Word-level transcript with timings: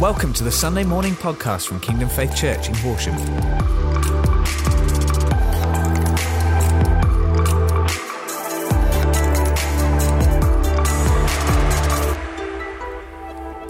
Welcome 0.00 0.32
to 0.34 0.44
the 0.44 0.52
Sunday 0.52 0.84
morning 0.84 1.14
podcast 1.14 1.66
from 1.66 1.80
Kingdom 1.80 2.08
Faith 2.08 2.36
Church 2.36 2.68
in 2.68 2.74
Horsham. 2.76 3.16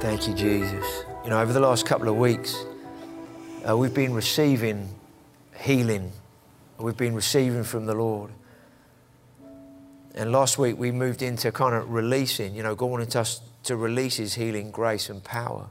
Thank 0.01 0.29
you, 0.29 0.35
Jesus. 0.35 1.05
You 1.25 1.31
know, 1.31 1.41
over 1.41 1.55
the 1.55 1.61
last 1.61 1.87
couple 1.87 2.11
of 2.11 2.17
weeks, 2.17 2.63
uh, 3.67 3.75
we've 3.75 3.95
been 3.95 4.13
receiving 4.13 4.87
healing. 5.59 6.13
We've 6.77 6.95
been 6.95 7.15
receiving 7.15 7.65
from 7.65 7.87
the 7.87 7.95
Lord. 7.95 8.33
And 10.15 10.31
last 10.31 10.59
week 10.59 10.77
we 10.77 10.93
moved 10.93 11.23
into 11.23 11.51
kind 11.53 11.75
of 11.75 11.89
releasing, 11.89 12.55
you 12.55 12.63
know, 12.63 12.75
God 12.75 12.91
wanted 12.91 13.17
us 13.17 13.41
to 13.63 13.77
release 13.77 14.17
His 14.17 14.35
healing 14.35 14.71
grace 14.71 15.09
and 15.09 15.25
power. 15.25 15.71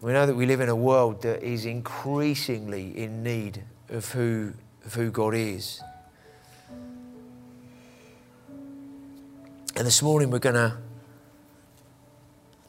We 0.00 0.12
know 0.12 0.26
that 0.26 0.34
we 0.34 0.46
live 0.46 0.60
in 0.60 0.68
a 0.68 0.76
world 0.76 1.22
that 1.22 1.42
is 1.42 1.64
increasingly 1.66 2.96
in 2.96 3.24
need 3.24 3.64
of 3.88 4.12
who, 4.12 4.54
of 4.84 4.94
who 4.94 5.10
God 5.10 5.34
is. 5.34 5.80
And 9.74 9.86
this 9.86 10.00
morning 10.00 10.30
we're 10.30 10.38
going 10.38 10.54
to 10.54 10.76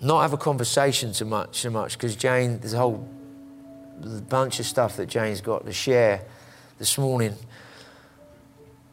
not 0.01 0.21
have 0.21 0.33
a 0.33 0.37
conversation 0.37 1.13
so 1.13 1.25
much, 1.25 1.59
so 1.59 1.69
much, 1.69 1.93
because 1.93 2.15
Jane, 2.15 2.59
there's 2.59 2.73
a 2.73 2.79
whole 2.79 3.07
bunch 4.29 4.59
of 4.59 4.65
stuff 4.65 4.97
that 4.97 5.07
Jane's 5.07 5.41
got 5.41 5.65
to 5.65 5.73
share 5.73 6.23
this 6.79 6.97
morning. 6.97 7.35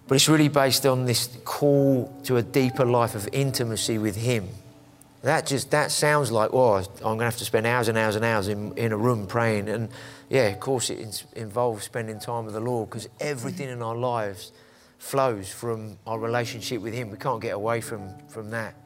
But 0.08 0.16
it's 0.16 0.28
really 0.28 0.48
based 0.48 0.84
on 0.84 1.06
this 1.06 1.28
call 1.44 2.14
to 2.24 2.36
a 2.36 2.42
deeper 2.42 2.84
life 2.84 3.14
of 3.14 3.28
intimacy 3.32 3.96
with 3.96 4.16
Him. 4.16 4.48
That 5.26 5.44
just 5.44 5.72
that 5.72 5.90
sounds 5.90 6.30
like, 6.30 6.50
oh, 6.52 6.76
I'm 6.76 6.84
going 7.02 7.18
to 7.18 7.24
have 7.24 7.36
to 7.38 7.44
spend 7.44 7.66
hours 7.66 7.88
and 7.88 7.98
hours 7.98 8.14
and 8.14 8.24
hours 8.24 8.46
in, 8.46 8.72
in 8.78 8.92
a 8.92 8.96
room 8.96 9.26
praying. 9.26 9.68
And 9.68 9.88
yeah, 10.28 10.46
of 10.50 10.60
course, 10.60 10.88
it 10.88 11.24
involves 11.34 11.84
spending 11.84 12.20
time 12.20 12.44
with 12.44 12.54
the 12.54 12.60
Lord 12.60 12.90
because 12.90 13.08
everything 13.18 13.68
in 13.68 13.82
our 13.82 13.96
lives 13.96 14.52
flows 14.98 15.50
from 15.50 15.98
our 16.06 16.20
relationship 16.20 16.80
with 16.80 16.94
Him. 16.94 17.10
We 17.10 17.18
can't 17.18 17.42
get 17.42 17.56
away 17.56 17.80
from, 17.80 18.16
from 18.28 18.50
that. 18.50 18.76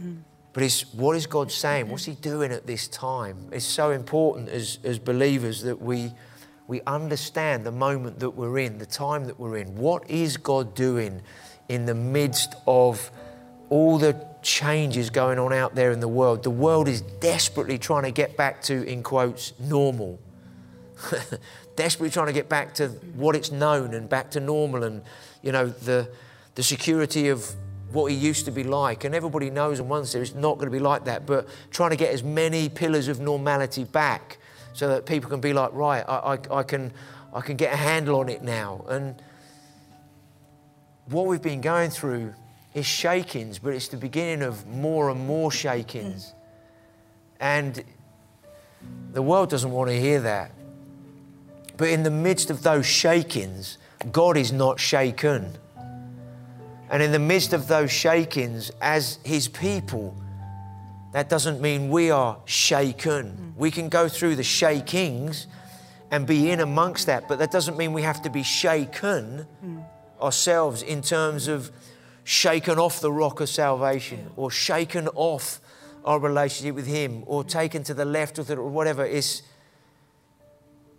Mm. 0.00 0.18
But 0.52 0.62
it's 0.62 0.82
what 0.94 1.16
is 1.16 1.26
God 1.26 1.50
saying? 1.50 1.88
What's 1.88 2.04
He 2.04 2.14
doing 2.14 2.52
at 2.52 2.68
this 2.68 2.86
time? 2.86 3.48
It's 3.50 3.64
so 3.64 3.90
important 3.90 4.48
as, 4.50 4.78
as 4.84 5.00
believers 5.00 5.62
that 5.62 5.82
we, 5.82 6.12
we 6.68 6.80
understand 6.86 7.64
the 7.64 7.72
moment 7.72 8.20
that 8.20 8.30
we're 8.30 8.58
in, 8.60 8.78
the 8.78 8.86
time 8.86 9.24
that 9.24 9.40
we're 9.40 9.56
in. 9.56 9.74
What 9.74 10.08
is 10.08 10.36
God 10.36 10.76
doing 10.76 11.22
in 11.68 11.86
the 11.86 11.94
midst 11.96 12.54
of 12.68 13.10
all 13.68 13.98
the 13.98 14.28
changes 14.42 15.10
going 15.10 15.38
on 15.38 15.52
out 15.52 15.74
there 15.74 15.90
in 15.90 16.00
the 16.00 16.08
world? 16.08 16.42
The 16.42 16.50
world 16.50 16.88
is 16.88 17.00
desperately 17.00 17.78
trying 17.78 18.04
to 18.04 18.10
get 18.10 18.36
back 18.36 18.62
to, 18.62 18.82
in 18.84 19.02
quotes, 19.02 19.52
normal. 19.58 20.18
desperately 21.76 22.10
trying 22.10 22.26
to 22.26 22.32
get 22.32 22.48
back 22.48 22.74
to 22.74 22.88
what 23.14 23.36
it's 23.36 23.52
known 23.52 23.94
and 23.94 24.08
back 24.08 24.30
to 24.32 24.40
normal 24.40 24.82
and, 24.82 25.02
you 25.42 25.52
know, 25.52 25.68
the, 25.68 26.08
the 26.56 26.62
security 26.62 27.28
of 27.28 27.54
what 27.92 28.10
he 28.10 28.16
used 28.16 28.44
to 28.46 28.50
be 28.50 28.64
like. 28.64 29.04
And 29.04 29.14
everybody 29.14 29.50
knows 29.50 29.80
and 29.80 29.88
wants 29.88 30.14
it's 30.14 30.34
not 30.34 30.54
going 30.54 30.66
to 30.66 30.72
be 30.72 30.80
like 30.80 31.04
that. 31.04 31.24
But 31.24 31.48
trying 31.70 31.90
to 31.90 31.96
get 31.96 32.12
as 32.12 32.22
many 32.22 32.68
pillars 32.68 33.08
of 33.08 33.20
normality 33.20 33.84
back 33.84 34.38
so 34.72 34.88
that 34.88 35.06
people 35.06 35.30
can 35.30 35.40
be 35.40 35.52
like, 35.52 35.72
right, 35.72 36.04
I, 36.06 36.34
I, 36.34 36.58
I, 36.58 36.62
can, 36.62 36.92
I 37.32 37.40
can 37.40 37.56
get 37.56 37.72
a 37.72 37.76
handle 37.76 38.18
on 38.20 38.28
it 38.28 38.42
now. 38.42 38.84
And 38.88 39.20
what 41.06 41.26
we've 41.26 41.42
been 41.42 41.60
going 41.60 41.90
through 41.90 42.34
is 42.74 42.86
shakings, 42.86 43.58
but 43.58 43.74
it's 43.74 43.88
the 43.88 43.96
beginning 43.96 44.42
of 44.42 44.66
more 44.66 45.10
and 45.10 45.26
more 45.26 45.50
shakings. 45.50 46.34
And 47.40 47.82
the 49.12 49.22
world 49.22 49.50
doesn't 49.50 49.70
want 49.70 49.90
to 49.90 49.98
hear 49.98 50.20
that. 50.20 50.52
But 51.76 51.88
in 51.88 52.02
the 52.02 52.10
midst 52.10 52.50
of 52.50 52.62
those 52.62 52.86
shakings, 52.86 53.78
God 54.12 54.36
is 54.36 54.52
not 54.52 54.80
shaken. 54.80 55.56
And 56.90 57.02
in 57.02 57.12
the 57.12 57.18
midst 57.18 57.52
of 57.52 57.68
those 57.68 57.90
shakings, 57.90 58.70
as 58.80 59.18
His 59.24 59.48
people, 59.48 60.14
that 61.12 61.28
doesn't 61.28 61.60
mean 61.60 61.90
we 61.90 62.10
are 62.10 62.38
shaken. 62.44 63.54
We 63.56 63.70
can 63.70 63.88
go 63.88 64.08
through 64.08 64.36
the 64.36 64.42
shakings 64.42 65.46
and 66.10 66.26
be 66.26 66.50
in 66.50 66.60
amongst 66.60 67.06
that, 67.06 67.28
but 67.28 67.38
that 67.38 67.50
doesn't 67.50 67.76
mean 67.76 67.92
we 67.92 68.02
have 68.02 68.22
to 68.22 68.30
be 68.30 68.42
shaken 68.42 69.46
mm. 69.64 69.84
ourselves 70.20 70.82
in 70.82 71.02
terms 71.02 71.48
of 71.48 71.70
shaken 72.28 72.78
off 72.78 73.00
the 73.00 73.10
rock 73.10 73.40
of 73.40 73.48
salvation 73.48 74.30
or 74.36 74.50
shaken 74.50 75.08
off 75.14 75.62
our 76.04 76.18
relationship 76.18 76.74
with 76.74 76.86
Him 76.86 77.24
or 77.24 77.42
taken 77.42 77.82
to 77.84 77.94
the 77.94 78.04
left 78.04 78.38
or 78.38 78.68
whatever. 78.68 79.02
It's, 79.06 79.40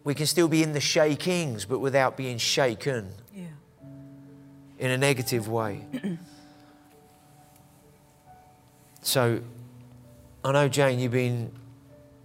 we 0.04 0.16
can 0.16 0.26
still 0.26 0.48
be 0.48 0.64
in 0.64 0.74
the 0.74 0.80
shakings, 0.80 1.66
but 1.66 1.78
without 1.78 2.18
being 2.18 2.40
shaken 2.40 3.14
in 4.80 4.90
a 4.90 4.98
negative 4.98 5.48
way. 5.48 5.86
so 9.04 9.40
I 10.44 10.52
know, 10.52 10.68
Jane, 10.68 10.98
you've 10.98 11.12
been, 11.12 11.52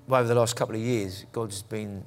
well, 0.08 0.20
over 0.20 0.28
the 0.28 0.34
last 0.34 0.56
couple 0.56 0.76
of 0.76 0.80
years, 0.80 1.26
God's 1.30 1.60
been, 1.60 2.06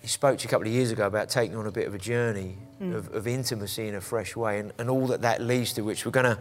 He 0.00 0.08
spoke 0.08 0.38
to 0.38 0.42
you 0.42 0.48
a 0.48 0.50
couple 0.50 0.66
of 0.66 0.72
years 0.72 0.90
ago 0.90 1.06
about 1.06 1.28
taking 1.28 1.56
on 1.56 1.68
a 1.68 1.72
bit 1.72 1.86
of 1.86 1.94
a 1.94 1.98
journey 1.98 2.58
mm. 2.82 2.94
of, 2.94 3.14
of, 3.14 3.26
intimacy 3.26 3.88
in 3.88 3.94
a 3.94 4.00
fresh 4.00 4.34
way 4.36 4.58
and, 4.58 4.72
and 4.78 4.90
all 4.90 5.06
that 5.06 5.22
that 5.22 5.40
leads 5.40 5.72
to, 5.74 5.82
which 5.82 6.04
we're 6.04 6.12
going 6.12 6.26
to 6.26 6.38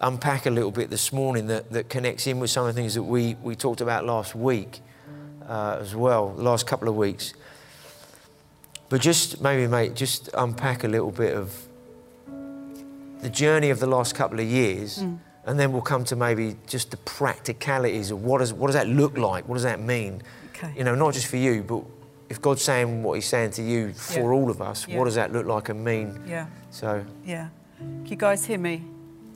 unpack 0.00 0.46
a 0.46 0.50
little 0.50 0.70
bit 0.70 0.90
this 0.90 1.12
morning 1.12 1.46
that, 1.46 1.70
that 1.70 1.88
connects 1.88 2.26
in 2.26 2.38
with 2.38 2.50
some 2.50 2.66
of 2.66 2.74
the 2.74 2.80
things 2.80 2.94
that 2.94 3.02
we, 3.02 3.34
we 3.42 3.54
talked 3.54 3.80
about 3.80 4.04
last 4.04 4.34
week 4.34 4.80
uh, 5.48 5.78
as 5.80 5.94
well, 5.94 6.34
the 6.34 6.42
last 6.42 6.66
couple 6.66 6.88
of 6.88 6.96
weeks. 6.96 7.34
But 8.88 9.00
just 9.00 9.40
maybe, 9.40 9.66
mate, 9.66 9.94
just 9.94 10.28
unpack 10.34 10.84
a 10.84 10.88
little 10.88 11.10
bit 11.10 11.34
of 11.34 11.66
the 13.20 13.30
journey 13.30 13.70
of 13.70 13.80
the 13.80 13.86
last 13.86 14.14
couple 14.14 14.38
of 14.38 14.46
years, 14.46 14.98
mm. 14.98 15.18
and 15.44 15.58
then 15.58 15.72
we'll 15.72 15.82
come 15.82 16.04
to 16.04 16.16
maybe 16.16 16.56
just 16.66 16.90
the 16.90 16.96
practicalities 16.98 18.10
of 18.10 18.22
what 18.22 18.38
does 18.38 18.52
what 18.52 18.68
does 18.68 18.74
that 18.74 18.86
look 18.86 19.16
like? 19.16 19.48
What 19.48 19.56
does 19.56 19.64
that 19.64 19.80
mean? 19.80 20.22
Okay. 20.50 20.72
You 20.76 20.84
know, 20.84 20.94
not 20.94 21.14
just 21.14 21.26
for 21.26 21.36
you, 21.36 21.62
but 21.62 21.82
if 22.28 22.40
God's 22.40 22.62
saying 22.62 23.02
what 23.02 23.14
He's 23.14 23.26
saying 23.26 23.52
to 23.52 23.62
you 23.62 23.92
for 23.92 24.20
yeah. 24.20 24.38
all 24.38 24.50
of 24.50 24.60
us, 24.60 24.86
yeah. 24.86 24.98
what 24.98 25.04
does 25.04 25.14
that 25.14 25.32
look 25.32 25.46
like 25.46 25.68
and 25.68 25.84
mean? 25.84 26.20
Yeah. 26.26 26.46
So. 26.70 27.04
Yeah. 27.24 27.48
Can 27.78 28.06
you 28.06 28.16
guys 28.16 28.44
hear 28.44 28.58
me? 28.58 28.82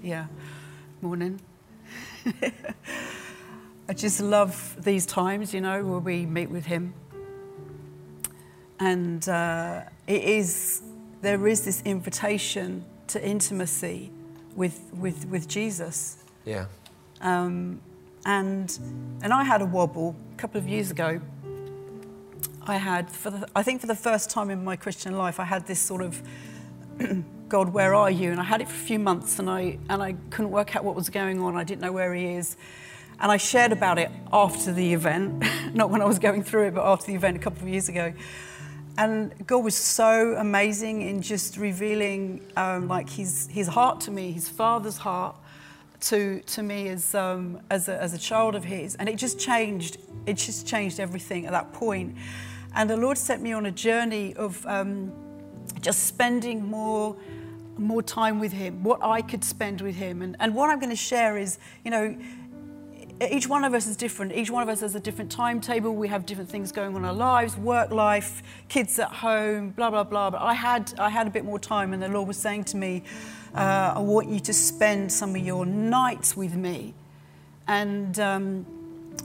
Yeah. 0.03 0.27
Morning. 1.01 1.41
I 3.89 3.93
just 3.93 4.21
love 4.21 4.77
these 4.83 5.07
times, 5.07 5.53
you 5.53 5.61
know, 5.61 5.85
where 5.85 5.99
we 5.99 6.27
meet 6.27 6.51
with 6.51 6.67
Him. 6.67 6.95
And 8.79 9.29
uh, 9.29 9.83
it 10.07 10.25
is, 10.25 10.83
there 11.21 11.47
is 11.47 11.65
this 11.65 11.83
invitation 11.83 12.85
to 13.09 13.25
intimacy 13.25 14.11
with, 14.57 14.81
with, 14.95 15.27
with 15.27 15.49
Jesus. 15.49 16.25
Yeah. 16.45 16.67
Um, 17.21 17.81
and, 18.25 18.79
and 19.23 19.33
I 19.33 19.45
had 19.45 19.61
a 19.61 19.67
wobble 19.67 20.17
a 20.33 20.37
couple 20.37 20.59
of 20.59 20.69
years 20.69 20.91
ago. 20.91 21.21
I 22.67 22.77
had, 22.77 23.11
for 23.11 23.31
the, 23.31 23.49
I 23.57 23.63
think 23.63 23.81
for 23.81 23.87
the 23.87 23.95
first 23.95 24.31
time 24.31 24.51
in 24.51 24.63
my 24.63 24.77
Christian 24.77 25.17
life, 25.17 25.41
I 25.41 25.45
had 25.45 25.67
this 25.67 25.81
sort 25.81 26.03
of, 26.03 26.23
God, 27.49 27.71
where 27.71 27.95
are 27.95 28.11
you? 28.11 28.31
And 28.31 28.41
I 28.41 28.45
had 28.45 28.61
it 28.61 28.69
for 28.69 28.75
a 28.75 28.87
few 28.87 28.99
months 28.99 29.39
and 29.39 29.49
I, 29.49 29.79
and 29.89 30.03
I 30.03 30.15
couldn't 30.31 30.51
work 30.51 30.77
out 30.77 30.85
what 30.85 30.95
was 30.95 31.09
going 31.09 31.41
on. 31.41 31.57
I 31.57 31.65
didn't 31.65 31.81
know 31.81 31.93
where 31.93 32.15
he 32.15 32.27
is. 32.35 32.57
And 33.19 33.31
I 33.31 33.37
shared 33.37 33.73
about 33.73 33.99
it 33.99 34.11
after 34.33 34.73
the 34.73 34.95
event, 34.95 35.45
not 35.75 35.91
when 35.91 36.01
I 36.01 36.05
was 36.05 36.19
going 36.19 36.43
through 36.43 36.69
it, 36.69 36.75
but 36.75 36.87
after 36.87 37.07
the 37.07 37.15
event 37.15 37.37
a 37.37 37.41
couple 37.41 37.63
of 37.63 37.69
years 37.69 37.89
ago. 37.89 38.13
And 38.99 39.47
God 39.47 39.65
was 39.65 39.77
so 39.77 40.35
amazing 40.37 41.03
in 41.03 41.23
just 41.23 41.57
revealing 41.57 42.43
um, 42.57 42.89
like 42.89 43.09
his, 43.09 43.49
his 43.51 43.69
heart 43.69 44.01
to 44.03 44.11
me, 44.11 44.33
his 44.33 44.49
father's 44.49 44.99
heart 44.99 45.37
to, 46.01 46.41
to 46.41 46.63
me 46.63 46.89
as, 46.89 47.15
um, 47.15 47.61
as, 47.71 47.89
a, 47.89 48.01
as 48.01 48.13
a 48.15 48.19
child 48.19 48.55
of 48.55 48.65
his. 48.65 48.97
And 48.97 49.09
it 49.09 49.17
just 49.17 49.39
changed, 49.39 49.99
it 50.27 50.35
just 50.35 50.67
changed 50.67 51.01
everything 51.01 51.47
at 51.47 51.53
that 51.53 51.73
point. 51.73 52.17
And 52.75 52.89
the 52.89 52.97
Lord 52.97 53.19
set 53.19 53.41
me 53.41 53.53
on 53.53 53.67
a 53.67 53.71
journey 53.71 54.35
of 54.35 54.65
um, 54.67 55.13
just 55.81 56.07
spending 56.07 56.65
more 56.65 57.17
more 57.79 58.03
time 58.03 58.39
with 58.39 58.53
him, 58.53 58.83
what 58.83 59.03
I 59.03 59.23
could 59.23 59.43
spend 59.43 59.81
with 59.81 59.95
him. 59.95 60.21
And, 60.21 60.37
and 60.39 60.55
what 60.55 60.69
I'm 60.69 60.79
going 60.79 60.91
to 60.91 60.97
share 60.97 61.39
is, 61.39 61.59
you 61.83 61.91
know, 61.91 62.15
each 63.31 63.49
one 63.49 63.65
of 63.65 63.75
us 63.75 63.87
is 63.87 63.97
different. 63.97 64.33
Each 64.33 64.51
one 64.51 64.63
of 64.63 64.69
us 64.69 64.81
has 64.81 64.95
a 64.95 65.01
different 65.01 65.31
timetable. 65.31 65.95
We 65.95 66.09
have 66.09 66.25
different 66.25 66.49
things 66.49 66.73
going 66.73 66.95
on 66.95 67.03
in 67.03 67.05
our 67.05 67.13
lives, 67.13 67.57
work 67.57 67.91
life, 67.91 68.43
kids 68.69 68.99
at 68.99 69.11
home, 69.11 69.71
blah, 69.71 69.91
blah, 69.91 70.05
blah. 70.05 70.31
But 70.31 70.41
I 70.41 70.55
had, 70.55 70.93
I 70.99 71.11
had 71.11 71.27
a 71.27 71.31
bit 71.31 71.45
more 71.45 71.59
time, 71.59 71.93
and 71.93 72.03
the 72.03 72.09
Lord 72.09 72.29
was 72.29 72.39
saying 72.39 72.65
to 72.65 72.77
me, 72.77 73.03
uh, 73.55 73.95
I 73.97 73.99
want 73.99 74.29
you 74.29 74.41
to 74.41 74.53
spend 74.53 75.13
some 75.13 75.35
of 75.35 75.43
your 75.43 75.67
nights 75.67 76.37
with 76.37 76.55
me. 76.55 76.95
And 77.67 78.19
um, 78.21 78.67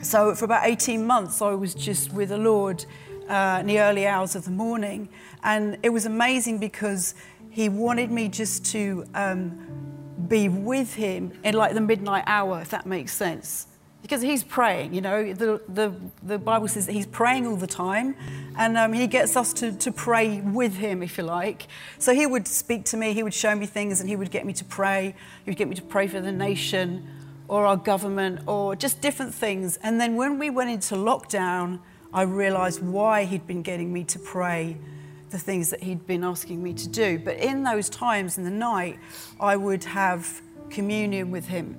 so 0.02 0.36
for 0.36 0.46
about 0.46 0.66
18 0.66 1.06
months, 1.06 1.42
I 1.42 1.52
was 1.52 1.74
just 1.74 2.12
with 2.12 2.30
the 2.30 2.38
Lord 2.38 2.86
uh, 3.30 3.58
in 3.62 3.68
the 3.68 3.80
early 3.80 4.08
hours 4.08 4.36
of 4.36 4.46
the 4.46 4.52
morning. 4.52 5.10
And 5.44 5.78
it 5.84 5.90
was 5.90 6.06
amazing 6.06 6.60
because 6.60 7.16
He 7.50 7.70
wanted 7.70 8.12
me 8.12 8.30
just 8.30 8.66
to 8.68 9.06
um, 9.14 9.68
be 10.28 10.50
with 10.50 10.94
Him 10.94 11.32
in 11.44 11.56
like 11.56 11.74
the 11.74 11.82
midnight 11.82 12.24
hour, 12.28 12.62
if 12.62 12.70
that 12.70 12.86
makes 12.86 13.14
sense 13.14 13.68
because 14.06 14.22
he's 14.22 14.44
praying. 14.44 14.94
You 14.94 15.02
know, 15.02 15.34
the, 15.34 15.60
the, 15.68 15.92
the 16.22 16.38
Bible 16.38 16.68
says 16.68 16.86
that 16.86 16.92
he's 16.92 17.08
praying 17.08 17.48
all 17.48 17.56
the 17.56 17.66
time, 17.66 18.16
and 18.56 18.78
um, 18.78 18.94
he 18.94 19.08
gets 19.08 19.36
us 19.36 19.52
to, 19.54 19.72
to 19.72 19.92
pray 19.92 20.42
with 20.42 20.76
him, 20.76 21.02
if 21.02 21.18
you 21.18 21.24
like. 21.24 21.66
So 21.98 22.14
he 22.14 22.28
would 22.28 22.48
speak 22.48 22.86
to 22.86 22.98
me, 22.98 23.14
he 23.14 23.24
would 23.24 23.34
show 23.34 23.56
me 23.56 23.66
things, 23.66 24.02
and 24.02 24.08
he 24.08 24.16
would 24.16 24.30
get 24.30 24.46
me 24.46 24.54
to 24.54 24.64
pray. 24.64 25.16
He 25.44 25.50
would 25.50 25.58
get 25.58 25.68
me 25.68 25.74
to 25.74 25.82
pray 25.82 26.08
for 26.08 26.22
the 26.22 26.32
nation 26.32 27.08
or 27.48 27.66
our 27.66 27.78
government 27.78 28.42
or 28.46 28.76
just 28.76 29.02
different 29.02 29.34
things. 29.34 29.78
And 29.82 30.00
then 30.00 30.16
when 30.16 30.38
we 30.38 30.52
went 30.52 30.70
into 30.70 30.94
lockdown, 30.94 31.80
I 32.16 32.22
realized 32.22 32.82
why 32.82 33.26
he'd 33.26 33.46
been 33.46 33.62
getting 33.62 33.92
me 33.92 34.06
to 34.06 34.18
pray 34.18 34.78
the 35.32 35.38
things 35.38 35.70
that 35.72 35.84
he'd 35.84 36.08
been 36.08 36.24
asking 36.24 36.64
me 36.64 36.74
to 36.74 36.88
do. 36.88 37.20
But 37.20 37.36
in 37.36 37.64
those 37.64 37.90
times 37.90 38.38
in 38.38 38.46
the 38.46 38.50
night, 38.50 38.98
I 39.38 39.58
would 39.58 39.84
have 39.84 40.42
communion 40.70 41.30
with 41.30 41.50
him. 41.50 41.78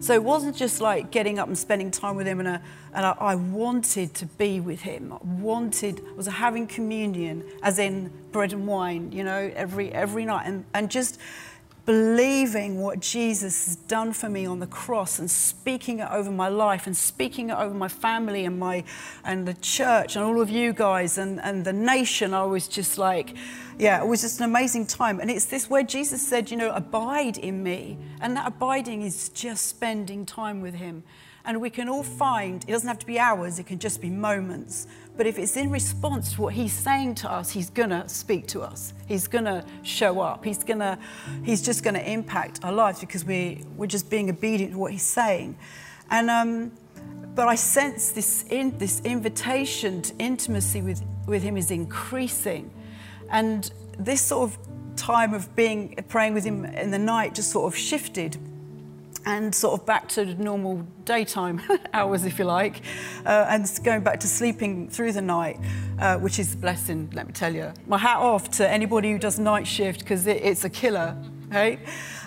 So 0.00 0.12
it 0.12 0.22
wasn't 0.22 0.54
just 0.54 0.82
like 0.82 1.10
getting 1.10 1.38
up 1.38 1.48
and 1.48 1.56
spending 1.56 1.90
time 1.90 2.16
with 2.16 2.26
him, 2.26 2.40
and, 2.40 2.48
a, 2.48 2.62
and 2.92 3.06
I, 3.06 3.34
wanted 3.36 4.12
to 4.16 4.26
be 4.26 4.60
with 4.60 4.82
him. 4.82 5.14
I 5.14 5.18
wanted, 5.24 6.02
was 6.14 6.26
having 6.26 6.66
communion, 6.66 7.42
as 7.62 7.78
in 7.78 8.12
bread 8.32 8.52
and 8.52 8.66
wine, 8.66 9.12
you 9.12 9.24
know, 9.24 9.50
every, 9.56 9.90
every 9.92 10.26
night, 10.26 10.42
and, 10.44 10.66
and 10.74 10.90
just 10.90 11.18
believing 11.86 12.82
what 12.82 12.98
Jesus 12.98 13.66
has 13.66 13.76
done 13.76 14.12
for 14.12 14.28
me 14.28 14.44
on 14.44 14.58
the 14.58 14.66
cross 14.66 15.20
and 15.20 15.30
speaking 15.30 16.00
it 16.00 16.08
over 16.10 16.32
my 16.32 16.48
life 16.48 16.86
and 16.86 16.96
speaking 16.96 17.50
it 17.50 17.54
over 17.54 17.74
my 17.74 17.86
family 17.88 18.44
and 18.44 18.58
my 18.58 18.82
and 19.24 19.46
the 19.46 19.54
church 19.54 20.16
and 20.16 20.24
all 20.24 20.40
of 20.40 20.50
you 20.50 20.72
guys 20.72 21.16
and, 21.16 21.40
and 21.40 21.64
the 21.64 21.72
nation. 21.72 22.34
I 22.34 22.44
was 22.44 22.66
just 22.66 22.98
like, 22.98 23.36
yeah, 23.78 24.02
it 24.02 24.06
was 24.06 24.22
just 24.22 24.40
an 24.40 24.46
amazing 24.46 24.86
time. 24.86 25.20
And 25.20 25.30
it's 25.30 25.46
this 25.46 25.70
where 25.70 25.84
Jesus 25.84 26.26
said, 26.26 26.50
you 26.50 26.56
know, 26.56 26.70
abide 26.72 27.38
in 27.38 27.62
me. 27.62 27.96
And 28.20 28.36
that 28.36 28.48
abiding 28.48 29.02
is 29.02 29.28
just 29.28 29.66
spending 29.66 30.26
time 30.26 30.60
with 30.60 30.74
him. 30.74 31.04
And 31.44 31.60
we 31.60 31.70
can 31.70 31.88
all 31.88 32.02
find, 32.02 32.64
it 32.64 32.72
doesn't 32.72 32.88
have 32.88 32.98
to 32.98 33.06
be 33.06 33.20
hours, 33.20 33.60
it 33.60 33.66
can 33.66 33.78
just 33.78 34.00
be 34.00 34.10
moments. 34.10 34.88
But 35.16 35.26
if 35.26 35.38
it's 35.38 35.56
in 35.56 35.70
response 35.70 36.34
to 36.34 36.42
what 36.42 36.54
he's 36.54 36.72
saying 36.72 37.14
to 37.16 37.30
us, 37.30 37.50
he's 37.50 37.70
going 37.70 37.90
to 37.90 38.08
speak 38.08 38.46
to 38.48 38.60
us. 38.60 38.92
He's 39.06 39.26
going 39.26 39.46
to 39.46 39.64
show 39.82 40.20
up. 40.20 40.44
He's, 40.44 40.62
gonna, 40.62 40.98
he's 41.42 41.62
just 41.62 41.82
going 41.82 41.94
to 41.94 42.10
impact 42.10 42.64
our 42.64 42.72
lives 42.72 43.00
because 43.00 43.24
we, 43.24 43.64
we're 43.76 43.86
just 43.86 44.10
being 44.10 44.28
obedient 44.28 44.72
to 44.72 44.78
what 44.78 44.92
he's 44.92 45.02
saying. 45.02 45.56
And, 46.10 46.28
um, 46.28 46.72
but 47.34 47.48
I 47.48 47.54
sense 47.54 48.12
this, 48.12 48.44
in, 48.50 48.76
this 48.78 49.00
invitation 49.00 50.02
to 50.02 50.14
intimacy 50.18 50.82
with, 50.82 51.02
with 51.26 51.42
him 51.42 51.56
is 51.56 51.70
increasing. 51.70 52.70
And 53.30 53.70
this 53.98 54.20
sort 54.20 54.50
of 54.50 54.58
time 54.96 55.34
of 55.34 55.54
being 55.56 55.94
praying 56.08 56.34
with 56.34 56.44
him 56.44 56.64
in 56.64 56.90
the 56.90 56.98
night 56.98 57.34
just 57.34 57.50
sort 57.50 57.72
of 57.72 57.78
shifted 57.78 58.36
and 59.26 59.52
sort 59.52 59.78
of 59.78 59.84
back 59.84 60.08
to 60.08 60.24
normal 60.36 60.86
daytime 61.04 61.60
hours, 61.92 62.24
if 62.24 62.38
you 62.38 62.44
like, 62.44 62.80
uh, 63.26 63.46
and 63.48 63.68
going 63.82 64.02
back 64.02 64.20
to 64.20 64.28
sleeping 64.28 64.88
through 64.88 65.12
the 65.12 65.20
night, 65.20 65.58
uh, 65.98 66.16
which 66.16 66.38
is 66.38 66.54
a 66.54 66.56
blessing, 66.56 67.10
let 67.12 67.26
me 67.26 67.32
tell 67.32 67.52
you. 67.52 67.72
My 67.88 67.98
hat 67.98 68.18
off 68.18 68.50
to 68.52 68.68
anybody 68.68 69.10
who 69.10 69.18
does 69.18 69.38
night 69.40 69.66
shift 69.66 70.00
because 70.00 70.26
it, 70.28 70.42
it's 70.42 70.64
a 70.64 70.70
killer, 70.70 71.16
right? 71.48 71.80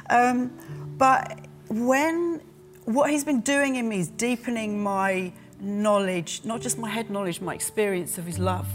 Um, 0.10 0.52
but 0.98 1.40
when 1.70 2.42
what 2.84 3.10
he's 3.10 3.24
been 3.24 3.42
doing 3.42 3.78
in 3.78 3.88
me 3.88 4.02
is 4.02 4.10
deepening 4.10 4.84
my 4.84 5.32
knowledge, 5.62 6.42
not 6.44 6.60
just 6.60 6.78
my 6.78 6.90
head 6.90 7.10
knowledge, 7.10 7.40
my 7.40 7.54
experience 7.54 8.18
of 8.18 8.26
his 8.26 8.40
love. 8.40 8.68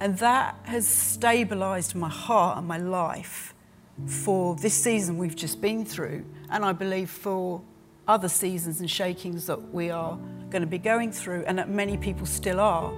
And 0.00 0.18
that 0.18 0.56
has 0.64 0.86
stabilized 0.86 1.94
my 1.94 2.10
heart 2.10 2.58
and 2.58 2.68
my 2.68 2.76
life 2.76 3.54
for 4.04 4.54
this 4.56 4.74
season 4.74 5.16
we've 5.16 5.36
just 5.36 5.60
been 5.60 5.84
through, 5.84 6.24
and 6.50 6.64
I 6.64 6.72
believe 6.72 7.10
for 7.10 7.62
other 8.06 8.28
seasons 8.28 8.80
and 8.80 8.90
shakings 8.90 9.46
that 9.46 9.72
we 9.72 9.90
are 9.90 10.18
going 10.50 10.62
to 10.62 10.66
be 10.66 10.78
going 10.78 11.10
through, 11.10 11.44
and 11.46 11.58
that 11.58 11.68
many 11.68 11.96
people 11.96 12.26
still 12.26 12.60
are 12.60 12.92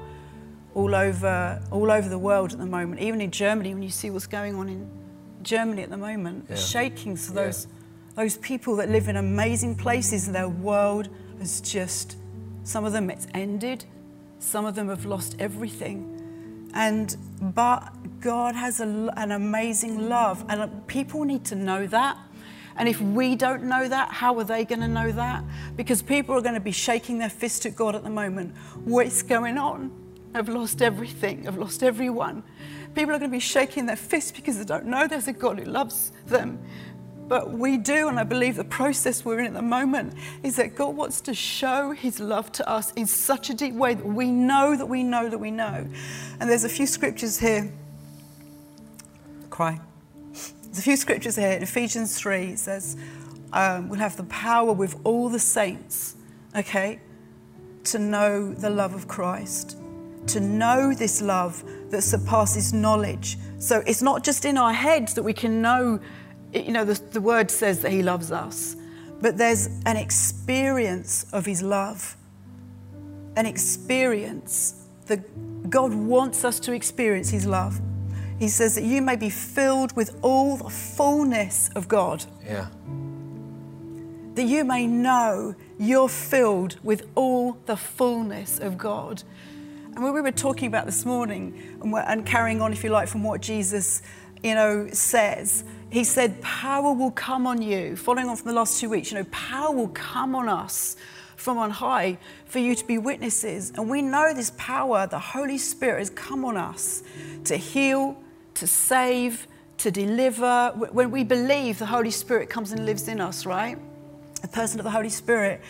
all 0.74 0.94
over, 0.94 1.62
all 1.70 1.90
over 1.90 2.08
the 2.08 2.18
world 2.18 2.52
at 2.52 2.58
the 2.58 2.66
moment. 2.66 3.00
Even 3.00 3.20
in 3.20 3.30
Germany, 3.30 3.72
when 3.74 3.82
you 3.82 3.90
see 3.90 4.10
what's 4.10 4.26
going 4.26 4.54
on 4.54 4.68
in 4.68 4.88
Germany 5.42 5.82
at 5.82 5.90
the 5.90 5.96
moment, 5.96 6.46
yeah. 6.48 6.56
shakings 6.56 7.26
for 7.26 7.32
those, 7.32 7.66
yeah. 7.66 8.22
those 8.22 8.36
people 8.36 8.76
that 8.76 8.90
live 8.90 9.08
in 9.08 9.16
amazing 9.16 9.76
places, 9.76 10.26
and 10.26 10.34
their 10.34 10.48
world 10.48 11.08
has 11.38 11.60
just, 11.60 12.16
some 12.64 12.84
of 12.84 12.92
them 12.92 13.08
it's 13.08 13.26
ended, 13.34 13.84
some 14.40 14.66
of 14.66 14.74
them 14.74 14.88
have 14.88 15.04
lost 15.04 15.36
everything. 15.38 16.17
And 16.78 17.16
but 17.40 17.92
God 18.20 18.54
has 18.54 18.78
a, 18.78 19.12
an 19.16 19.32
amazing 19.32 20.08
love, 20.08 20.44
and 20.48 20.60
uh, 20.60 20.68
people 20.86 21.24
need 21.24 21.44
to 21.46 21.56
know 21.56 21.88
that. 21.88 22.16
And 22.76 22.88
if 22.88 23.00
we 23.00 23.34
don't 23.34 23.64
know 23.64 23.88
that, 23.88 24.12
how 24.12 24.38
are 24.38 24.44
they 24.44 24.64
going 24.64 24.82
to 24.82 24.88
know 24.88 25.10
that? 25.10 25.42
Because 25.74 26.02
people 26.02 26.36
are 26.36 26.40
going 26.40 26.54
to 26.54 26.60
be 26.60 26.70
shaking 26.70 27.18
their 27.18 27.30
fist 27.30 27.66
at 27.66 27.74
God 27.74 27.96
at 27.96 28.04
the 28.04 28.10
moment. 28.10 28.54
What's 28.84 29.24
going 29.24 29.58
on? 29.58 29.90
I've 30.34 30.48
lost 30.48 30.80
everything. 30.80 31.48
I've 31.48 31.58
lost 31.58 31.82
everyone. 31.82 32.44
People 32.94 33.10
are 33.12 33.18
going 33.18 33.32
to 33.32 33.36
be 33.36 33.40
shaking 33.40 33.86
their 33.86 33.96
fist 33.96 34.36
because 34.36 34.56
they 34.56 34.64
don't 34.64 34.86
know 34.86 35.08
there's 35.08 35.26
a 35.26 35.32
God 35.32 35.58
who 35.58 35.64
loves 35.64 36.12
them. 36.26 36.60
But 37.28 37.52
we 37.52 37.76
do, 37.76 38.08
and 38.08 38.18
I 38.18 38.24
believe 38.24 38.56
the 38.56 38.64
process 38.64 39.22
we're 39.24 39.40
in 39.40 39.46
at 39.46 39.52
the 39.52 39.62
moment 39.62 40.14
is 40.42 40.56
that 40.56 40.74
God 40.74 40.96
wants 40.96 41.20
to 41.22 41.34
show 41.34 41.92
His 41.92 42.20
love 42.20 42.50
to 42.52 42.68
us 42.68 42.92
in 42.94 43.06
such 43.06 43.50
a 43.50 43.54
deep 43.54 43.74
way 43.74 43.94
that 43.94 44.06
we 44.06 44.30
know 44.30 44.74
that 44.74 44.86
we 44.86 45.02
know 45.02 45.28
that 45.28 45.38
we 45.38 45.50
know. 45.50 45.86
And 46.40 46.48
there's 46.50 46.64
a 46.64 46.70
few 46.70 46.86
scriptures 46.86 47.38
here. 47.38 47.70
Cry. 49.50 49.78
There's 50.32 50.78
a 50.78 50.82
few 50.82 50.96
scriptures 50.96 51.36
here 51.36 51.50
in 51.50 51.62
Ephesians 51.62 52.18
3. 52.18 52.52
It 52.52 52.58
says, 52.58 52.96
um, 53.52 53.90
We'll 53.90 54.00
have 54.00 54.16
the 54.16 54.24
power 54.24 54.72
with 54.72 54.98
all 55.04 55.28
the 55.28 55.38
saints, 55.38 56.16
okay, 56.56 57.00
to 57.84 57.98
know 57.98 58.54
the 58.54 58.70
love 58.70 58.94
of 58.94 59.06
Christ, 59.06 59.76
to 60.28 60.40
know 60.40 60.94
this 60.94 61.20
love 61.20 61.62
that 61.90 62.02
surpasses 62.02 62.72
knowledge. 62.72 63.36
So 63.58 63.82
it's 63.86 64.02
not 64.02 64.24
just 64.24 64.44
in 64.44 64.56
our 64.56 64.72
heads 64.72 65.14
that 65.14 65.22
we 65.22 65.32
can 65.34 65.60
know 65.60 66.00
you 66.52 66.72
know, 66.72 66.84
the, 66.84 66.94
the 66.94 67.20
word 67.20 67.50
says 67.50 67.80
that 67.82 67.92
he 67.92 68.02
loves 68.02 68.32
us, 68.32 68.76
but 69.20 69.36
there's 69.36 69.66
an 69.84 69.96
experience 69.96 71.26
of 71.32 71.44
his 71.46 71.62
love, 71.62 72.16
an 73.36 73.46
experience 73.46 74.86
that 75.06 75.70
God 75.70 75.92
wants 75.92 76.44
us 76.44 76.60
to 76.60 76.72
experience 76.72 77.30
his 77.30 77.46
love. 77.46 77.80
He 78.38 78.48
says 78.48 78.76
that 78.76 78.84
you 78.84 79.02
may 79.02 79.16
be 79.16 79.30
filled 79.30 79.94
with 79.96 80.16
all 80.22 80.56
the 80.56 80.70
fullness 80.70 81.70
of 81.74 81.88
God. 81.88 82.24
Yeah. 82.44 82.68
That 84.34 84.44
you 84.44 84.64
may 84.64 84.86
know 84.86 85.56
you're 85.78 86.08
filled 86.08 86.78
with 86.84 87.08
all 87.16 87.58
the 87.66 87.76
fullness 87.76 88.60
of 88.60 88.78
God. 88.78 89.24
And 89.94 90.04
when 90.04 90.14
we 90.14 90.20
were 90.20 90.30
talking 90.30 90.68
about 90.68 90.86
this 90.86 91.04
morning 91.04 91.78
and, 91.82 91.92
and 91.92 92.24
carrying 92.24 92.62
on, 92.62 92.72
if 92.72 92.84
you 92.84 92.90
like, 92.90 93.08
from 93.08 93.24
what 93.24 93.40
Jesus, 93.40 94.00
you 94.44 94.54
know, 94.54 94.88
says, 94.92 95.64
he 95.90 96.04
said, 96.04 96.40
Power 96.42 96.92
will 96.92 97.10
come 97.10 97.46
on 97.46 97.62
you. 97.62 97.96
Following 97.96 98.28
on 98.28 98.36
from 98.36 98.48
the 98.48 98.54
last 98.54 98.80
two 98.80 98.90
weeks, 98.90 99.10
you 99.10 99.18
know, 99.18 99.26
power 99.30 99.74
will 99.74 99.88
come 99.88 100.34
on 100.34 100.48
us 100.48 100.96
from 101.36 101.56
on 101.56 101.70
high 101.70 102.18
for 102.46 102.58
you 102.58 102.74
to 102.74 102.84
be 102.84 102.98
witnesses. 102.98 103.72
And 103.76 103.88
we 103.88 104.02
know 104.02 104.34
this 104.34 104.52
power, 104.56 105.06
the 105.06 105.18
Holy 105.18 105.56
Spirit, 105.56 106.00
has 106.00 106.10
come 106.10 106.44
on 106.44 106.56
us 106.56 107.02
to 107.44 107.56
heal, 107.56 108.20
to 108.54 108.66
save, 108.66 109.46
to 109.78 109.90
deliver. 109.90 110.72
When 110.74 111.10
we 111.10 111.24
believe, 111.24 111.78
the 111.78 111.86
Holy 111.86 112.10
Spirit 112.10 112.50
comes 112.50 112.72
and 112.72 112.84
lives 112.84 113.08
in 113.08 113.20
us, 113.20 113.46
right? 113.46 113.78
The 114.42 114.48
person 114.48 114.80
of 114.80 114.84
the 114.84 114.90
Holy 114.90 115.08
Spirit. 115.08 115.62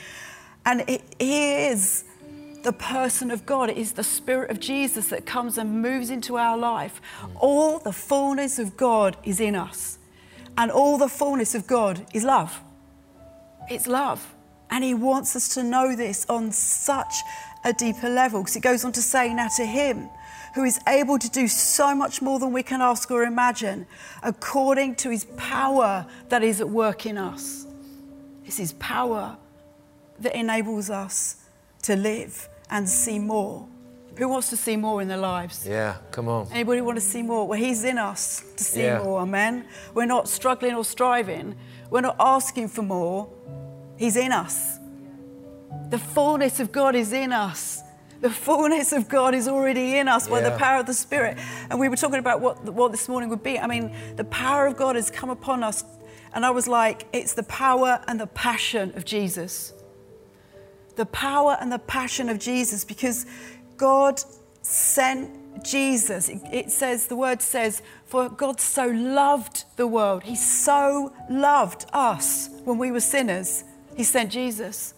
And 0.65 0.81
it, 0.89 1.03
He 1.19 1.67
is 1.67 2.05
the 2.65 2.73
person 2.73 3.31
of 3.31 3.47
God. 3.47 3.71
It 3.71 3.77
is 3.77 3.93
the 3.93 4.03
Spirit 4.03 4.51
of 4.51 4.59
Jesus 4.59 5.09
that 5.09 5.27
comes 5.27 5.59
and 5.59 5.81
moves 5.81 6.11
into 6.11 6.37
our 6.37 6.57
life. 6.57 7.01
All 7.37 7.79
the 7.79 7.93
fullness 7.93 8.59
of 8.59 8.77
God 8.77 9.17
is 9.23 9.39
in 9.39 9.55
us. 9.55 9.98
And 10.59 10.73
all 10.73 10.99
the 10.99 11.09
fullness 11.09 11.55
of 11.55 11.69
God 11.69 12.05
is 12.13 12.25
love. 12.25 12.61
It's 13.71 13.87
love. 13.87 14.35
And 14.71 14.83
He 14.83 14.93
wants 14.93 15.37
us 15.37 15.55
to 15.55 15.63
know 15.63 15.95
this 15.95 16.27
on 16.29 16.51
such 16.51 17.15
a 17.65 17.73
deeper 17.73 18.11
level. 18.11 18.41
Because 18.41 18.57
it 18.57 18.63
goes 18.63 18.85
on 18.85 18.91
to 18.93 19.01
say, 19.01 19.33
Now 19.33 19.49
to 19.57 19.65
Him 19.65 20.11
who 20.55 20.65
is 20.65 20.81
able 20.89 21.19
to 21.19 21.31
do 21.31 21.47
so 21.47 21.95
much 21.95 22.21
more 22.21 22.41
than 22.41 22.53
we 22.53 22.65
can 22.65 22.81
ask 22.81 23.11
or 23.13 23.23
imagine, 23.23 23.87
according 24.25 24.97
to 24.97 25.11
His 25.11 25.27
power 25.37 26.05
that 26.29 26.43
is 26.43 26.61
at 26.61 26.69
work 26.69 27.07
in 27.07 27.17
us. 27.17 27.65
It's 28.45 28.57
His 28.57 28.73
power 28.73 29.37
that 30.19 30.35
enables 30.35 30.91
us 30.91 31.37
to 31.83 31.95
live 31.95 32.49
and 32.69 32.89
see 32.89 33.21
more 33.21 33.69
who 34.19 34.29
wants 34.29 34.51
to 34.51 34.57
see 34.57 34.77
more 34.77 35.01
in 35.01 35.09
their 35.09 35.17
lives? 35.17 35.67
Yeah, 35.67 35.97
come 36.11 36.29
on. 36.29 36.49
Anybody 36.53 36.81
want 36.81 36.97
to 36.99 37.05
see 37.05 37.23
more? 37.23 37.47
Well, 37.49 37.59
He's 37.59 37.85
in 37.85 37.99
us 37.99 38.45
to 38.57 38.65
see 38.65 38.83
yeah. 38.83 39.03
more, 39.03 39.21
amen? 39.21 39.65
We're 39.95 40.07
not 40.07 40.29
struggling 40.29 40.75
or 40.75 40.85
striving. 40.85 41.57
We're 41.91 42.03
not 42.03 42.17
asking 42.19 42.69
for 42.69 42.83
more. 42.83 43.31
He's 43.97 44.17
in 44.17 44.33
us. 44.33 44.79
The 45.91 45.99
fullness 45.99 46.61
of 46.61 46.73
God 46.73 46.95
is 46.95 47.13
in 47.13 47.33
us. 47.33 47.83
The 48.21 48.31
fullness 48.31 48.93
of 48.93 49.09
God 49.09 49.35
is 49.35 49.47
already 49.47 49.97
in 49.97 50.09
us 50.09 50.27
by 50.29 50.41
yeah. 50.41 50.51
the 50.51 50.57
power 50.57 50.81
of 50.81 50.87
the 50.87 50.95
Spirit. 50.95 51.39
And 51.71 51.79
we 51.79 51.89
were 51.89 51.97
talking 51.97 52.19
about 52.19 52.41
what, 52.41 52.65
what 52.65 52.91
this 52.91 53.09
morning 53.09 53.31
would 53.31 53.43
be. 53.43 53.59
I 53.59 53.67
mean, 53.67 53.95
the 54.17 54.25
power 54.25 54.67
of 54.67 54.77
God 54.77 54.97
has 54.97 55.11
come 55.11 55.31
upon 55.31 55.63
us. 55.63 55.83
And 55.83 56.39
And 56.39 56.47
I 56.47 56.51
was 56.51 56.69
like, 56.69 57.05
it's 57.13 57.35
the 57.35 57.43
power 57.43 58.01
and 58.07 58.21
the 58.21 58.29
passion 58.29 58.93
of 58.97 59.05
Jesus. 59.05 59.73
The 60.95 61.07
power 61.07 61.57
and 61.61 61.73
the 61.73 61.81
passion 61.81 62.29
of 62.29 62.39
Jesus 62.39 62.85
because 62.85 63.27
God 63.79 64.21
sent 64.61 65.65
Jesus. 65.65 66.29
It, 66.53 66.71
says, 66.71 67.07
the 67.07 67.17
word 67.17 67.41
says, 67.41 67.83
for 68.05 68.29
God 68.29 68.61
so 68.61 68.87
loved 68.87 69.65
the 69.77 69.87
world. 69.87 70.23
He 70.25 70.37
so 70.37 71.13
loved 71.31 71.87
us 71.93 72.51
when 72.65 72.79
we 72.79 72.91
were 72.91 73.01
sinners. 73.01 73.65
He 73.97 74.05
sent 74.05 74.31
Jesus. 74.31 74.95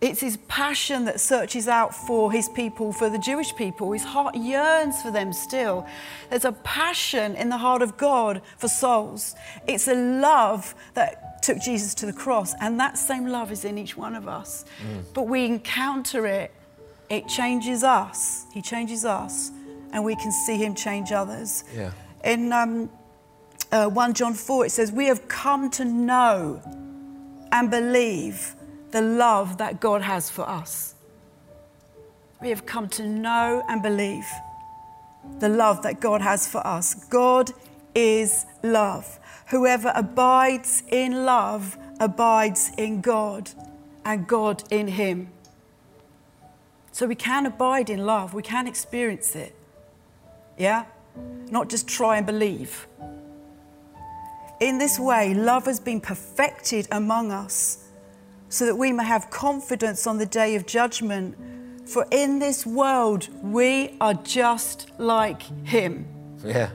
It's 0.00 0.20
his 0.20 0.36
passion 0.48 1.06
that 1.06 1.20
searches 1.20 1.68
out 1.68 1.94
for 1.94 2.30
his 2.30 2.50
people, 2.50 2.92
for 2.92 3.08
the 3.08 3.18
Jewish 3.18 3.54
people. 3.56 3.92
His 3.92 4.04
heart 4.04 4.34
yearns 4.34 5.00
for 5.00 5.10
them 5.10 5.32
still. 5.32 5.86
There's 6.28 6.44
a 6.44 6.52
passion 6.52 7.34
in 7.34 7.48
the 7.48 7.56
heart 7.56 7.80
of 7.80 7.96
God 7.96 8.42
for 8.58 8.68
souls. 8.68 9.34
It's 9.66 9.88
a 9.88 9.94
love 9.94 10.74
that 10.94 11.42
took 11.42 11.60
Jesus 11.60 11.94
to 11.94 12.06
the 12.06 12.12
cross, 12.12 12.54
and 12.60 12.78
that 12.78 12.98
same 12.98 13.26
love 13.26 13.50
is 13.50 13.64
in 13.64 13.78
each 13.78 13.96
one 13.96 14.14
of 14.14 14.28
us. 14.28 14.64
Mm. 14.82 15.04
But 15.14 15.28
we 15.28 15.46
encounter 15.46 16.26
it, 16.26 16.52
it 17.08 17.28
changes 17.28 17.82
us. 17.82 18.46
He 18.52 18.62
changes 18.62 19.04
us, 19.04 19.50
and 19.92 20.04
we 20.04 20.16
can 20.16 20.32
see 20.32 20.56
him 20.56 20.74
change 20.74 21.12
others. 21.12 21.64
Yeah. 21.74 21.92
In 22.24 22.52
um, 22.52 22.90
uh, 23.72 23.88
1 23.88 24.14
John 24.14 24.34
4, 24.34 24.66
it 24.66 24.70
says, 24.70 24.92
We 24.92 25.06
have 25.06 25.28
come 25.28 25.70
to 25.72 25.84
know 25.84 26.60
and 27.52 27.70
believe 27.70 28.54
the 28.90 29.02
love 29.02 29.58
that 29.58 29.80
God 29.80 30.02
has 30.02 30.30
for 30.30 30.48
us. 30.48 30.94
We 32.40 32.50
have 32.50 32.66
come 32.66 32.88
to 32.90 33.06
know 33.06 33.64
and 33.68 33.82
believe 33.82 34.26
the 35.38 35.48
love 35.48 35.82
that 35.82 36.00
God 36.00 36.20
has 36.20 36.46
for 36.46 36.64
us. 36.66 36.94
God 36.94 37.50
is 37.94 38.44
love. 38.62 39.18
Whoever 39.48 39.92
abides 39.94 40.82
in 40.88 41.24
love 41.24 41.78
abides 41.98 42.70
in 42.76 43.00
God 43.00 43.50
and 44.04 44.26
God 44.26 44.62
in 44.70 44.88
him. 44.88 45.28
So 46.96 47.04
we 47.06 47.14
can 47.14 47.44
abide 47.44 47.90
in 47.90 48.06
love, 48.06 48.32
we 48.32 48.42
can 48.42 48.66
experience 48.66 49.36
it. 49.36 49.54
Yeah? 50.56 50.86
Not 51.50 51.68
just 51.68 51.86
try 51.86 52.16
and 52.16 52.24
believe. 52.24 52.86
In 54.60 54.78
this 54.78 54.98
way, 54.98 55.34
love 55.34 55.66
has 55.66 55.78
been 55.78 56.00
perfected 56.00 56.88
among 56.90 57.32
us 57.32 57.84
so 58.48 58.64
that 58.64 58.76
we 58.76 58.92
may 58.92 59.04
have 59.04 59.28
confidence 59.28 60.06
on 60.06 60.16
the 60.16 60.24
day 60.24 60.54
of 60.54 60.64
judgment. 60.64 61.36
For 61.86 62.06
in 62.10 62.38
this 62.38 62.64
world, 62.64 63.28
we 63.42 63.94
are 64.00 64.14
just 64.14 64.90
like 64.98 65.42
Him. 65.66 66.06
Yeah. 66.42 66.70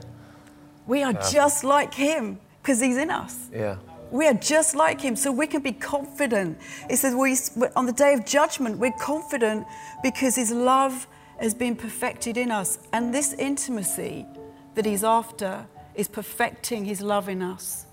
We 0.86 1.02
are 1.02 1.14
just 1.14 1.64
like 1.64 1.94
Him 1.94 2.38
because 2.62 2.80
He's 2.80 2.96
in 2.96 3.10
us. 3.10 3.50
Yeah. 3.52 3.78
We 4.12 4.26
are 4.28 4.34
just 4.34 4.76
like 4.76 5.00
Him, 5.00 5.16
so 5.16 5.32
we 5.32 5.46
can 5.46 5.62
be 5.62 5.72
confident. 5.72 6.58
It 6.90 6.98
says, 6.98 7.14
we, 7.14 7.34
on 7.74 7.86
the 7.86 7.92
day 7.92 8.12
of 8.12 8.26
judgment, 8.26 8.76
we're 8.76 8.92
confident 8.92 9.66
because 10.02 10.36
His 10.36 10.50
love 10.52 11.06
has 11.40 11.54
been 11.54 11.74
perfected 11.74 12.36
in 12.36 12.50
us. 12.50 12.78
And 12.92 13.14
this 13.14 13.32
intimacy 13.32 14.26
that 14.74 14.84
He's 14.84 15.02
after 15.02 15.66
is 15.94 16.08
perfecting 16.08 16.84
His 16.84 17.00
love 17.00 17.30
in 17.30 17.40
us. 17.40 17.86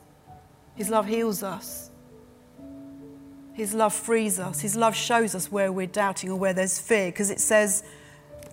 His 0.75 0.89
love 0.89 1.07
heals 1.07 1.41
us. 1.41 1.89
His 3.53 3.73
love 3.73 3.93
frees 3.93 4.39
us. 4.39 4.59
His 4.59 4.75
love 4.75 4.95
shows 4.95 5.35
us 5.35 5.49
where 5.49 5.71
we're 5.71 5.87
doubting 5.87 6.29
or 6.29 6.35
where 6.35 6.53
there's 6.53 6.79
fear, 6.79 7.11
because 7.11 7.29
it 7.29 7.39
says 7.39 7.81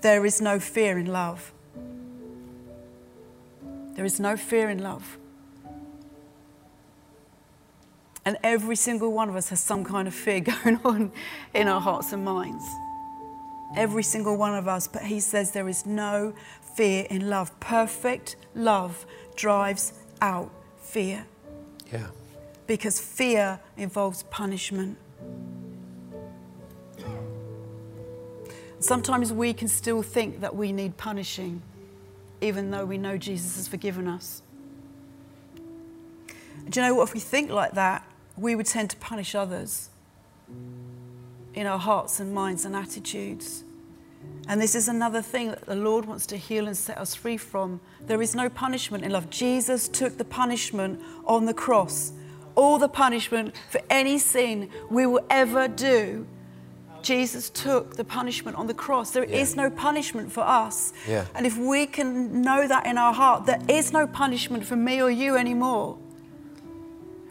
there 0.03 0.25
is 0.25 0.41
no 0.41 0.61
fear 0.61 0.99
in 0.99 1.07
love. 1.07 1.53
There 3.95 4.05
is 4.05 4.21
no 4.21 4.37
fear 4.37 4.71
in 4.71 4.79
love. 4.79 5.19
And 8.27 8.37
every 8.43 8.77
single 8.77 9.13
one 9.13 9.31
of 9.31 9.37
us 9.37 9.49
has 9.49 9.61
some 9.61 9.85
kind 9.85 10.07
of 10.07 10.15
fear 10.15 10.41
going 10.63 10.79
on 10.85 11.13
in 11.55 11.69
our 11.69 11.81
hearts 11.81 12.13
and 12.13 12.23
minds. 12.23 12.67
Every 13.75 14.03
single 14.03 14.37
one 14.37 14.55
of 14.55 14.69
us. 14.69 14.87
But 14.87 15.03
he 15.03 15.21
says 15.21 15.53
there 15.53 15.69
is 15.69 15.87
no 15.87 16.35
fear 16.75 17.07
in 17.09 17.31
love. 17.31 17.59
Perfect 17.61 18.37
love 18.55 19.07
drives 19.35 19.95
out 20.21 20.51
fear. 20.77 21.25
Yeah 21.91 22.09
because 22.67 23.01
fear 23.01 23.61
involves 23.77 24.25
punishment. 24.25 24.99
Sometimes 28.79 29.33
we 29.33 29.53
can 29.53 29.69
still 29.69 30.03
think 30.03 30.41
that 30.41 30.55
we 30.55 30.71
need 30.71 30.97
punishing, 30.97 31.63
even 32.41 32.71
though 32.71 32.85
we 32.85 32.99
know 32.99 33.17
Jesus 33.17 33.57
has 33.57 33.67
forgiven 33.67 34.07
us. 34.07 34.43
Do 36.69 36.81
you 36.81 36.87
know 36.87 36.95
what? 36.95 37.09
If 37.09 37.15
we 37.15 37.21
think 37.21 37.51
like 37.51 37.73
that, 37.73 38.05
we 38.37 38.55
would 38.55 38.67
tend 38.67 38.91
to 38.91 38.97
punish 38.97 39.35
others 39.35 39.91
in 41.55 41.67
our 41.67 41.79
hearts 41.79 42.21
and 42.21 42.35
minds 42.35 42.65
and 42.65 42.77
attitudes. 42.77 43.65
And 44.49 44.61
this 44.61 44.75
is 44.75 44.89
another 44.89 45.23
thing 45.23 45.49
that 45.49 45.67
the 45.67 45.77
Lord 45.77 46.05
wants 46.05 46.27
to 46.27 46.37
heal 46.37 46.67
and 46.67 46.77
set 46.77 46.99
us 46.99 47.15
free 47.15 47.37
from. 47.37 47.81
There 48.01 48.21
is 48.21 48.35
no 48.35 48.49
punishment 48.49 49.05
in 49.05 49.13
love. 49.13 49.31
Jesus 49.31 49.89
took 49.89 50.19
the 50.19 50.25
punishment 50.25 51.01
on 51.25 51.47
the 51.47 51.55
cross 51.55 52.13
all 52.57 52.79
the 52.79 52.89
punishment 52.89 53.55
for 53.69 53.81
any 53.89 54.19
sin 54.19 54.69
we 54.91 55.07
will 55.07 55.25
ever 55.31 55.69
do. 55.69 56.27
Jesus 57.03 57.51
took 57.51 57.95
the 57.95 58.03
punishment 58.03 58.57
on 58.57 58.67
the 58.67 58.75
cross. 58.75 59.13
There 59.13 59.25
yeah. 59.25 59.37
is 59.37 59.55
no 59.55 59.71
punishment 59.71 60.33
for 60.33 60.41
us. 60.41 60.93
Yeah. 61.07 61.27
And 61.37 61.47
if 61.47 61.57
we 61.57 61.87
can 61.87 62.43
know 62.43 62.67
that 62.67 62.85
in 62.85 62.99
our 62.99 63.13
heart, 63.13 63.47
there 63.47 63.61
is 63.69 63.93
no 63.93 64.09
punishment 64.09 64.65
for 64.65 64.75
me 64.75 65.01
or 65.01 65.11
you 65.11 65.37
anymore. 65.37 65.99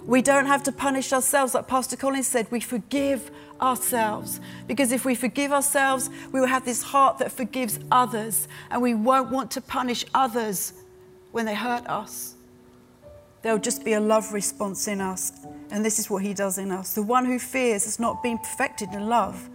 We 0.06 0.22
don't 0.22 0.46
have 0.46 0.64
to 0.64 0.72
punish 0.72 1.12
ourselves. 1.14 1.54
Like 1.54 1.68
Pastor 1.68 1.96
Collins 1.96 2.28
said, 2.28 2.48
we 2.52 2.60
forgive 2.60 3.32
ourselves. 3.60 4.40
Because 4.68 4.92
if 4.92 5.04
we 5.04 5.16
forgive 5.16 5.52
ourselves, 5.52 6.10
we 6.32 6.40
will 6.40 6.48
have 6.48 6.66
this 6.66 6.84
heart 6.84 7.18
that 7.20 7.32
forgives 7.32 7.80
others. 7.92 8.48
And 8.70 8.82
we 8.82 8.94
won't 8.94 9.32
want 9.32 9.52
to 9.52 9.62
punish 9.62 10.06
others 10.14 10.74
when 11.32 11.46
they 11.46 11.56
hurt 11.56 11.88
us. 11.88 12.36
There'll 13.42 13.60
just 13.60 13.84
be 13.84 13.94
a 13.94 14.00
love 14.00 14.32
response 14.34 14.88
in 14.88 15.02
us. 15.02 15.32
And 15.72 15.84
this 15.84 16.00
is 16.00 16.10
what 16.10 16.24
he 16.24 16.34
does 16.34 16.58
in 16.58 16.72
us. 16.72 16.94
The 16.94 17.04
one 17.04 17.26
who 17.26 17.40
fears 17.40 17.86
has 17.86 18.00
not 18.00 18.22
been 18.22 18.38
perfected 18.38 18.90
in 18.94 19.08
love. 19.08 19.50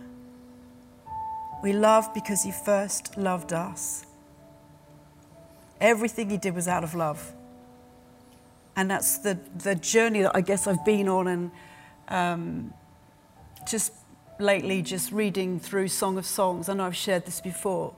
We 1.63 1.73
love 1.73 2.13
because 2.15 2.43
he 2.43 2.53
first 2.53 3.17
loved 3.17 3.53
us. 3.53 4.05
Everything 5.81 6.31
he 6.31 6.39
did 6.39 6.55
was 6.55 6.69
out 6.69 6.85
of 6.85 6.95
love. 6.95 7.33
And 8.81 8.91
that's 8.91 9.19
the, 9.19 9.39
the 9.63 9.75
journey 9.75 10.23
that 10.23 10.35
I 10.35 10.41
guess 10.41 10.67
I've 10.67 10.87
been 10.87 11.07
on, 11.07 11.27
and 11.27 11.51
um, 12.09 12.73
just 13.69 13.93
lately, 14.39 14.81
just 14.81 15.13
reading 15.13 15.61
through 15.61 15.89
Song 15.89 16.17
of 16.17 16.25
Songs. 16.25 16.71
I 16.71 16.73
know 16.73 16.87
I've 16.87 16.97
shared 16.97 17.27
this 17.27 17.43
before. 17.43 17.95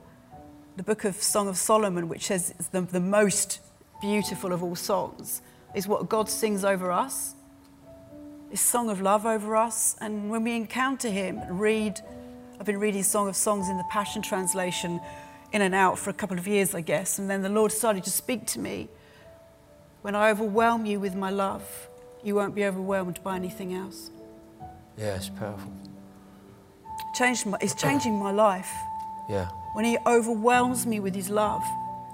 The 0.75 0.83
book 0.83 1.05
of 1.05 1.15
Song 1.15 1.47
of 1.47 1.55
Solomon, 1.55 2.09
which 2.09 2.25
says 2.25 2.53
it's 2.59 2.67
the, 2.67 2.81
the 2.81 2.99
most 2.99 3.61
beautiful 4.01 4.51
of 4.51 4.61
all 4.61 4.75
songs 4.75 5.41
is 5.73 5.87
what 5.87 6.09
God 6.09 6.29
sings 6.29 6.65
over 6.65 6.91
us, 6.91 7.35
His 8.49 8.59
song 8.59 8.89
of 8.89 8.99
love 8.99 9.25
over 9.25 9.55
us. 9.55 9.95
And 10.01 10.29
when 10.29 10.43
we 10.43 10.53
encounter 10.53 11.07
Him 11.07 11.39
read, 11.47 12.01
I've 12.59 12.65
been 12.65 12.77
reading 12.77 13.03
Song 13.03 13.29
of 13.29 13.37
Songs 13.37 13.69
in 13.69 13.77
the 13.77 13.85
Passion 13.89 14.21
Translation 14.21 14.99
in 15.53 15.61
and 15.61 15.73
out 15.73 15.97
for 15.97 16.09
a 16.09 16.13
couple 16.13 16.37
of 16.37 16.45
years, 16.45 16.75
I 16.75 16.81
guess. 16.81 17.19
And 17.19 17.29
then 17.29 17.41
the 17.41 17.47
Lord 17.47 17.71
started 17.71 18.03
to 18.03 18.11
speak 18.11 18.45
to 18.47 18.59
me. 18.59 18.89
When 20.03 20.15
I 20.15 20.29
overwhelm 20.29 20.85
you 20.85 20.99
with 20.99 21.15
my 21.15 21.31
love, 21.31 21.63
you 22.23 22.35
won't 22.35 22.53
be 22.53 22.65
overwhelmed 22.65 23.23
by 23.23 23.35
anything 23.35 23.73
else. 23.73 24.11
Yeah, 24.97 25.15
it's 25.15 25.29
powerful. 25.29 25.73
Changed 27.15 27.47
my, 27.47 27.57
it's 27.59 27.73
changing 27.73 28.13
my 28.19 28.31
life. 28.31 28.71
Yeah. 29.27 29.49
When 29.73 29.85
He 29.85 29.97
overwhelms 30.05 30.85
me 30.85 30.99
with 30.99 31.15
His 31.15 31.29
love, 31.29 31.63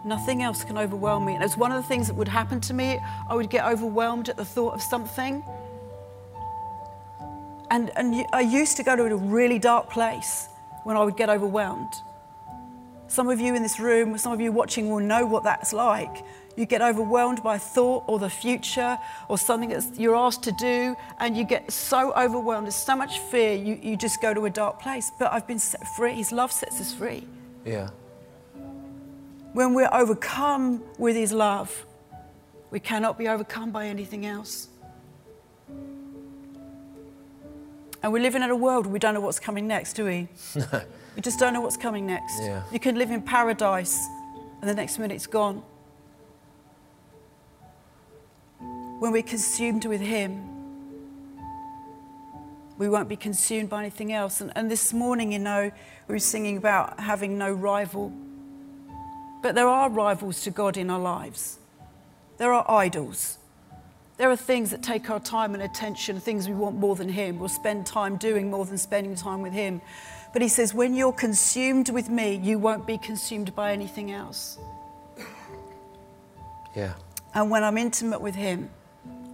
Nothing 0.05 0.43
else 0.43 0.63
can 0.63 0.77
overwhelm 0.77 1.25
me. 1.25 1.35
And 1.35 1.43
it's 1.43 1.57
one 1.57 1.71
of 1.71 1.81
the 1.81 1.87
things 1.87 2.07
that 2.07 2.13
would 2.13 2.27
happen 2.27 2.61
to 2.61 2.73
me. 2.73 2.99
I 3.29 3.35
would 3.35 3.49
get 3.49 3.65
overwhelmed 3.65 4.29
at 4.29 4.37
the 4.37 4.45
thought 4.45 4.73
of 4.73 4.81
something. 4.81 5.43
And, 7.69 7.91
and 7.97 8.25
I 8.31 8.39
used 8.39 8.77
to 8.77 8.83
go 8.83 8.95
to 8.95 9.03
a 9.03 9.15
really 9.15 9.59
dark 9.59 9.89
place 9.89 10.47
when 10.83 10.95
I 10.95 11.03
would 11.03 11.17
get 11.17 11.29
overwhelmed. 11.29 11.93
Some 13.07 13.27
of 13.27 13.39
you 13.39 13.55
in 13.55 13.61
this 13.61 13.79
room, 13.79 14.17
some 14.17 14.31
of 14.31 14.39
you 14.39 14.51
watching 14.51 14.89
will 14.89 14.99
know 14.99 15.25
what 15.25 15.43
that's 15.43 15.73
like. 15.73 16.23
You 16.59 16.65
get 16.65 16.81
overwhelmed 16.81 17.41
by 17.41 17.57
thought 17.57 18.03
or 18.07 18.19
the 18.19 18.29
future 18.29 18.97
or 19.29 19.37
something 19.37 19.69
that 19.69 19.97
you're 19.97 20.15
asked 20.15 20.43
to 20.43 20.51
do, 20.51 20.95
and 21.19 21.35
you 21.37 21.45
get 21.45 21.71
so 21.71 22.13
overwhelmed. 22.13 22.65
There's 22.67 22.75
so 22.75 22.95
much 22.95 23.19
fear, 23.31 23.55
you, 23.55 23.79
you 23.81 23.95
just 23.95 24.21
go 24.21 24.33
to 24.33 24.45
a 24.45 24.49
dark 24.49 24.81
place. 24.81 25.09
But 25.17 25.31
I've 25.31 25.47
been 25.47 25.59
set 25.59 25.87
free. 25.95 26.13
His 26.13 26.31
love 26.31 26.51
sets 26.51 26.81
us 26.81 26.93
free. 26.93 27.25
Yeah 27.65 27.89
when 29.53 29.73
we're 29.73 29.89
overcome 29.91 30.83
with 30.97 31.15
His 31.15 31.31
love, 31.31 31.85
we 32.71 32.79
cannot 32.79 33.17
be 33.17 33.27
overcome 33.27 33.71
by 33.71 33.87
anything 33.87 34.25
else. 34.25 34.69
And 38.01 38.13
we're 38.13 38.21
living 38.21 38.43
in 38.43 38.49
a 38.49 38.55
world 38.55 38.85
where 38.85 38.93
we 38.93 38.99
don't 38.99 39.13
know 39.13 39.19
what's 39.19 39.39
coming 39.39 39.67
next, 39.67 39.93
do 39.93 40.05
we? 40.05 40.29
we 41.15 41.21
just 41.21 41.39
don't 41.39 41.53
know 41.53 41.61
what's 41.61 41.75
coming 41.77 42.05
next. 42.05 42.39
Yeah. 42.39 42.63
You 42.71 42.79
can 42.79 42.95
live 42.95 43.11
in 43.11 43.21
paradise 43.21 43.99
and 44.61 44.69
the 44.69 44.73
next 44.73 44.99
minute 44.99 45.15
it's 45.15 45.27
gone. 45.27 45.61
When 48.99 49.11
we're 49.13 49.23
consumed 49.23 49.85
with 49.85 50.01
Him, 50.01 50.45
we 52.77 52.87
won't 52.87 53.09
be 53.09 53.15
consumed 53.15 53.69
by 53.69 53.81
anything 53.81 54.13
else. 54.13 54.41
And, 54.41 54.51
and 54.55 54.69
this 54.69 54.93
morning, 54.93 55.31
you 55.31 55.39
know, 55.39 55.71
we 56.07 56.13
were 56.13 56.19
singing 56.19 56.57
about 56.57 56.99
having 56.99 57.37
no 57.37 57.51
rival. 57.51 58.13
But 59.41 59.55
there 59.55 59.67
are 59.67 59.89
rivals 59.89 60.41
to 60.43 60.51
God 60.51 60.77
in 60.77 60.89
our 60.89 60.99
lives. 60.99 61.59
There 62.37 62.53
are 62.53 62.69
idols. 62.69 63.37
There 64.17 64.29
are 64.29 64.35
things 64.35 64.71
that 64.71 64.83
take 64.83 65.09
our 65.09 65.19
time 65.19 65.53
and 65.53 65.63
attention, 65.63 66.19
things 66.19 66.49
we 66.49 66.55
want 66.55 66.75
more 66.75 66.95
than 66.95 67.09
Him. 67.09 67.39
We'll 67.39 67.47
spend 67.47 67.85
time 67.85 68.17
doing 68.17 68.49
more 68.49 68.65
than 68.65 68.77
spending 68.77 69.15
time 69.15 69.41
with 69.41 69.53
Him. 69.53 69.81
But 70.33 70.41
He 70.41 70.49
says, 70.49 70.73
when 70.73 70.93
you're 70.93 71.13
consumed 71.13 71.89
with 71.89 72.09
me, 72.09 72.35
you 72.35 72.59
won't 72.59 72.85
be 72.85 72.97
consumed 72.97 73.55
by 73.55 73.71
anything 73.71 74.11
else. 74.11 74.57
Yeah. 76.75 76.93
And 77.33 77.49
when 77.49 77.63
I'm 77.63 77.77
intimate 77.77 78.19
with 78.21 78.35
Him, 78.35 78.69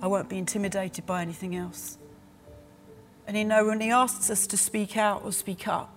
I 0.01 0.07
won't 0.07 0.29
be 0.29 0.37
intimidated 0.37 1.05
by 1.05 1.21
anything 1.21 1.55
else. 1.55 1.97
And 3.27 3.37
you 3.37 3.45
know, 3.45 3.65
when 3.65 3.81
He 3.81 3.91
asks 3.91 4.29
us 4.29 4.47
to 4.47 4.57
speak 4.57 4.97
out 4.97 5.23
or 5.23 5.31
speak 5.31 5.67
up, 5.67 5.91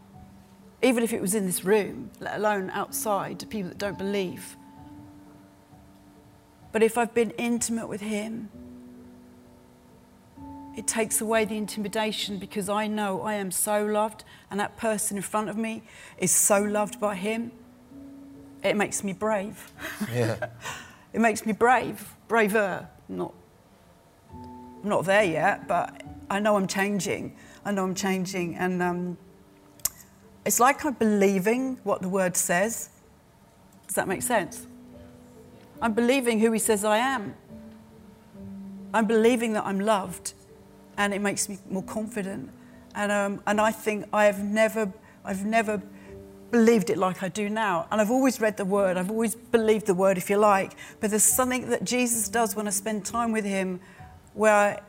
even 0.83 1.03
if 1.03 1.13
it 1.13 1.21
was 1.21 1.35
in 1.35 1.47
this 1.47 1.65
room, 1.65 2.11
let 2.21 2.37
alone 2.37 2.71
outside 2.71 3.41
to 3.41 3.47
people 3.47 3.69
that 3.71 3.79
don't 3.79 3.99
believe. 3.99 4.57
But 6.71 6.83
if 6.83 6.97
I've 6.97 7.15
been 7.15 7.31
intimate 7.33 7.89
with 7.89 8.01
Him, 8.01 8.49
it 10.77 10.87
takes 10.87 11.21
away 11.21 11.45
the 11.45 11.57
intimidation 11.57 12.39
because 12.39 12.69
I 12.69 12.87
know 12.87 13.23
I 13.23 13.35
am 13.35 13.51
so 13.51 13.85
loved 13.85 14.23
and 14.49 14.61
that 14.61 14.77
person 14.77 15.17
in 15.17 15.25
front 15.25 15.49
of 15.49 15.57
me 15.57 15.83
is 16.19 16.31
so 16.31 16.63
loved 16.63 17.01
by 17.01 17.17
Him. 17.17 17.51
It 18.63 18.77
makes 18.77 19.03
me 19.03 19.13
brave. 19.13 19.73
Yeah. 20.13 20.51
it 21.13 21.21
makes 21.21 21.45
me 21.45 21.53
brave, 21.53 22.15
braver. 22.29 22.89
Not, 23.09 23.35
I'm 24.89 24.97
not 24.97 25.05
there 25.05 25.23
yet, 25.23 25.69
but 25.69 26.03
I 26.31 26.41
know 26.41 26.57
I'm 26.57 26.67
changing. 26.67 27.37
I 27.63 27.73
know 27.73 27.85
I'm 27.85 27.95
changing. 27.95 28.55
And 28.55 28.83
um, 28.83 29.19
it's 30.47 30.59
like 30.59 30.83
I'm 30.87 30.95
believing 30.95 31.79
what 31.85 32.01
the 32.01 32.09
word 32.09 32.39
says. 32.39 32.89
Does 33.87 33.97
that 33.97 34.09
make 34.09 34.23
sense? 34.23 34.67
I'm 35.83 35.93
believing 35.93 36.41
who 36.41 36.53
he 36.53 36.59
says 36.59 36.87
I 36.87 36.97
am. 36.97 37.35
I'm 38.95 39.05
believing 39.05 39.53
that 39.53 39.67
I'm 39.67 39.79
loved, 39.79 40.33
and 40.97 41.13
it 41.13 41.21
makes 41.21 41.51
me 41.51 41.59
more 41.69 41.83
confident. 41.83 42.49
And, 42.95 43.13
um, 43.13 43.43
and 43.47 43.61
I 43.61 43.73
think 43.73 44.07
I 44.11 44.25
have 44.25 44.43
never, 44.43 44.91
I've 45.23 45.45
never 45.45 45.83
believed 46.51 46.89
it 46.89 46.97
like 46.97 47.23
I 47.23 47.29
do 47.29 47.51
now. 47.51 47.87
And 47.91 48.01
I've 48.01 48.11
always 48.11 48.41
read 48.41 48.57
the 48.57 48.65
word, 48.65 48.97
I've 48.97 49.11
always 49.11 49.35
believed 49.35 49.85
the 49.85 49.93
word, 49.93 50.17
if 50.17 50.31
you 50.31 50.39
like. 50.39 50.77
But 50.99 51.11
there's 51.11 51.25
something 51.25 51.69
that 51.69 51.85
Jesus 51.85 52.31
does 52.31 52.57
when 52.57 52.67
I 52.67 52.71
spend 52.71 53.05
time 53.05 53.33
with 53.33 53.45
him 53.45 53.81
where, 54.39 54.81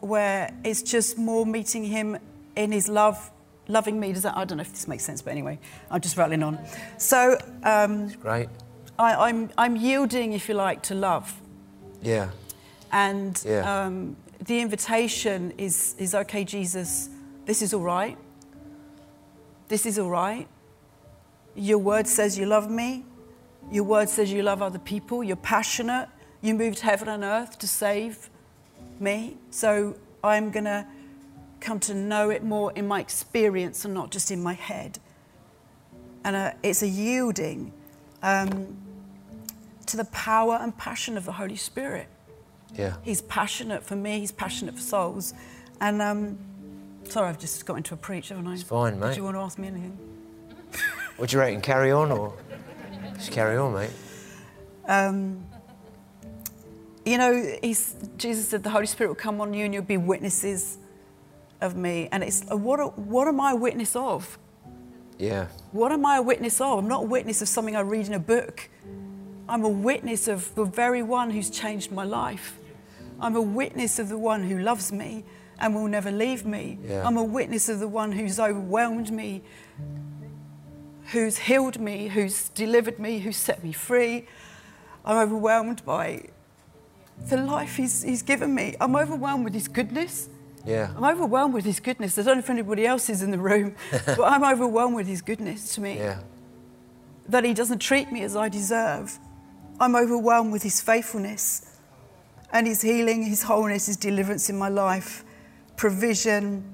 where 0.00 0.54
it's 0.64 0.82
just 0.82 1.16
more 1.16 1.46
meeting 1.46 1.82
him 1.82 2.18
in 2.56 2.72
his 2.72 2.90
love, 2.90 3.30
loving 3.66 3.98
me. 3.98 4.12
Does 4.12 4.24
that, 4.24 4.36
I 4.36 4.44
don't 4.44 4.58
know 4.58 4.62
if 4.62 4.70
this 4.70 4.86
makes 4.86 5.02
sense, 5.02 5.22
but 5.22 5.30
anyway, 5.30 5.58
I'm 5.90 6.02
just 6.02 6.18
rattling 6.18 6.42
on. 6.42 6.58
So 6.98 7.38
um, 7.62 8.08
Great. 8.08 8.50
I, 8.98 9.28
I'm, 9.28 9.48
I'm 9.56 9.76
yielding, 9.76 10.34
if 10.34 10.46
you 10.46 10.54
like, 10.54 10.82
to 10.82 10.94
love. 10.94 11.40
Yeah. 12.02 12.28
And 12.92 13.42
Yeah. 13.46 13.86
um, 13.86 14.16
the 14.44 14.60
invitation 14.60 15.54
is, 15.56 15.94
is 15.98 16.14
okay, 16.14 16.44
Jesus, 16.44 17.08
this 17.46 17.62
is 17.62 17.72
all 17.72 17.80
right. 17.80 18.18
This 19.68 19.86
is 19.86 19.98
all 19.98 20.10
right. 20.10 20.46
Your 21.54 21.78
word 21.78 22.06
says 22.06 22.38
you 22.38 22.44
love 22.44 22.70
me. 22.70 23.06
Your 23.72 23.84
word 23.84 24.10
says 24.10 24.30
you 24.30 24.42
love 24.42 24.60
other 24.60 24.78
people. 24.78 25.24
You're 25.24 25.36
passionate. 25.36 26.08
You 26.42 26.54
moved 26.54 26.80
heaven 26.80 27.08
and 27.08 27.24
earth 27.24 27.58
to 27.60 27.66
save 27.66 28.28
me. 29.00 29.36
So 29.50 29.96
I'm 30.22 30.50
going 30.50 30.64
to 30.64 30.86
come 31.60 31.80
to 31.80 31.94
know 31.94 32.30
it 32.30 32.44
more 32.44 32.72
in 32.72 32.86
my 32.86 33.00
experience 33.00 33.84
and 33.84 33.94
not 33.94 34.10
just 34.10 34.30
in 34.30 34.42
my 34.42 34.54
head. 34.54 34.98
And 36.24 36.36
uh, 36.36 36.52
it's 36.62 36.82
a 36.82 36.88
yielding 36.88 37.72
um, 38.22 38.76
to 39.86 39.96
the 39.96 40.04
power 40.06 40.58
and 40.60 40.76
passion 40.76 41.16
of 41.16 41.24
the 41.24 41.32
Holy 41.32 41.56
Spirit. 41.56 42.08
Yeah. 42.74 42.96
He's 43.02 43.22
passionate 43.22 43.82
for 43.82 43.96
me, 43.96 44.20
he's 44.20 44.32
passionate 44.32 44.74
for 44.74 44.80
souls. 44.80 45.34
And 45.80 46.02
um, 46.02 46.38
sorry, 47.04 47.28
I've 47.28 47.38
just 47.38 47.64
got 47.64 47.76
into 47.76 47.94
a 47.94 47.96
preach, 47.96 48.28
haven't 48.28 48.46
I? 48.46 48.54
It's 48.54 48.62
fine, 48.62 48.98
mate. 49.00 49.12
Do 49.12 49.16
you 49.16 49.24
want 49.24 49.36
to 49.36 49.40
ask 49.40 49.58
me 49.58 49.68
anything? 49.68 49.98
Would 51.18 51.32
you 51.32 51.38
you 51.38 51.44
reckon? 51.44 51.60
Carry 51.60 51.90
on 51.90 52.12
or 52.12 52.34
just 53.14 53.32
carry 53.32 53.56
on, 53.56 53.74
mate? 53.74 53.90
Um, 54.86 55.44
you 57.08 57.18
know, 57.18 57.56
he's, 57.62 57.94
Jesus 58.16 58.48
said 58.48 58.62
the 58.62 58.70
Holy 58.70 58.86
Spirit 58.86 59.08
will 59.08 59.16
come 59.16 59.40
on 59.40 59.54
you 59.54 59.64
and 59.64 59.72
you'll 59.72 59.82
be 59.82 59.96
witnesses 59.96 60.78
of 61.60 61.74
me. 61.76 62.08
And 62.12 62.22
it's 62.22 62.44
uh, 62.50 62.56
what, 62.56 62.98
what 62.98 63.28
am 63.28 63.40
I 63.40 63.52
a 63.52 63.56
witness 63.56 63.96
of? 63.96 64.38
Yeah. 65.18 65.46
What 65.72 65.90
am 65.90 66.04
I 66.06 66.18
a 66.18 66.22
witness 66.22 66.60
of? 66.60 66.78
I'm 66.78 66.88
not 66.88 67.04
a 67.04 67.06
witness 67.06 67.42
of 67.42 67.48
something 67.48 67.74
I 67.74 67.80
read 67.80 68.06
in 68.06 68.14
a 68.14 68.20
book. 68.20 68.68
I'm 69.48 69.64
a 69.64 69.68
witness 69.68 70.28
of 70.28 70.54
the 70.54 70.64
very 70.64 71.02
one 71.02 71.30
who's 71.30 71.50
changed 71.50 71.90
my 71.90 72.04
life. 72.04 72.58
I'm 73.20 73.34
a 73.34 73.42
witness 73.42 73.98
of 73.98 74.08
the 74.08 74.18
one 74.18 74.44
who 74.44 74.58
loves 74.58 74.92
me 74.92 75.24
and 75.58 75.74
will 75.74 75.88
never 75.88 76.12
leave 76.12 76.44
me. 76.44 76.78
Yeah. 76.84 77.06
I'm 77.06 77.16
a 77.16 77.24
witness 77.24 77.68
of 77.68 77.80
the 77.80 77.88
one 77.88 78.12
who's 78.12 78.38
overwhelmed 78.38 79.10
me, 79.10 79.42
who's 81.06 81.38
healed 81.38 81.80
me, 81.80 82.08
who's 82.08 82.50
delivered 82.50 82.98
me, 82.98 83.18
who's 83.20 83.36
set 83.36 83.64
me 83.64 83.72
free. 83.72 84.28
I'm 85.04 85.16
overwhelmed 85.16 85.84
by 85.84 86.28
the 87.26 87.36
life 87.36 87.76
he's, 87.76 88.02
he's 88.02 88.22
given 88.22 88.54
me. 88.54 88.74
I'm 88.80 88.96
overwhelmed 88.96 89.44
with 89.44 89.54
his 89.54 89.68
goodness. 89.68 90.28
Yeah. 90.64 90.90
I'm 90.96 91.04
overwhelmed 91.04 91.54
with 91.54 91.64
his 91.64 91.80
goodness. 91.80 92.18
I 92.18 92.22
don't 92.22 92.36
know 92.36 92.40
if 92.40 92.50
anybody 92.50 92.86
else 92.86 93.08
is 93.08 93.22
in 93.22 93.30
the 93.30 93.38
room, 93.38 93.74
but 94.06 94.24
I'm 94.24 94.44
overwhelmed 94.44 94.96
with 94.96 95.06
his 95.06 95.22
goodness 95.22 95.74
to 95.74 95.80
me. 95.80 95.98
Yeah. 95.98 96.20
That 97.28 97.44
he 97.44 97.54
doesn't 97.54 97.78
treat 97.78 98.10
me 98.12 98.22
as 98.22 98.36
I 98.36 98.48
deserve. 98.48 99.18
I'm 99.80 99.94
overwhelmed 99.94 100.52
with 100.52 100.62
his 100.62 100.80
faithfulness 100.80 101.78
and 102.52 102.66
his 102.66 102.82
healing, 102.82 103.22
his 103.22 103.42
wholeness, 103.42 103.86
his 103.86 103.96
deliverance 103.96 104.48
in 104.48 104.58
my 104.58 104.68
life, 104.68 105.24
provision. 105.76 106.64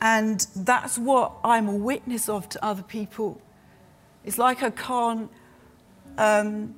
And 0.00 0.46
that's 0.56 0.98
what 0.98 1.32
I'm 1.44 1.68
a 1.68 1.74
witness 1.74 2.28
of 2.28 2.48
to 2.50 2.64
other 2.64 2.82
people. 2.82 3.40
It's 4.24 4.38
like 4.38 4.62
I 4.62 4.70
can't, 4.70 5.30
um, 6.18 6.74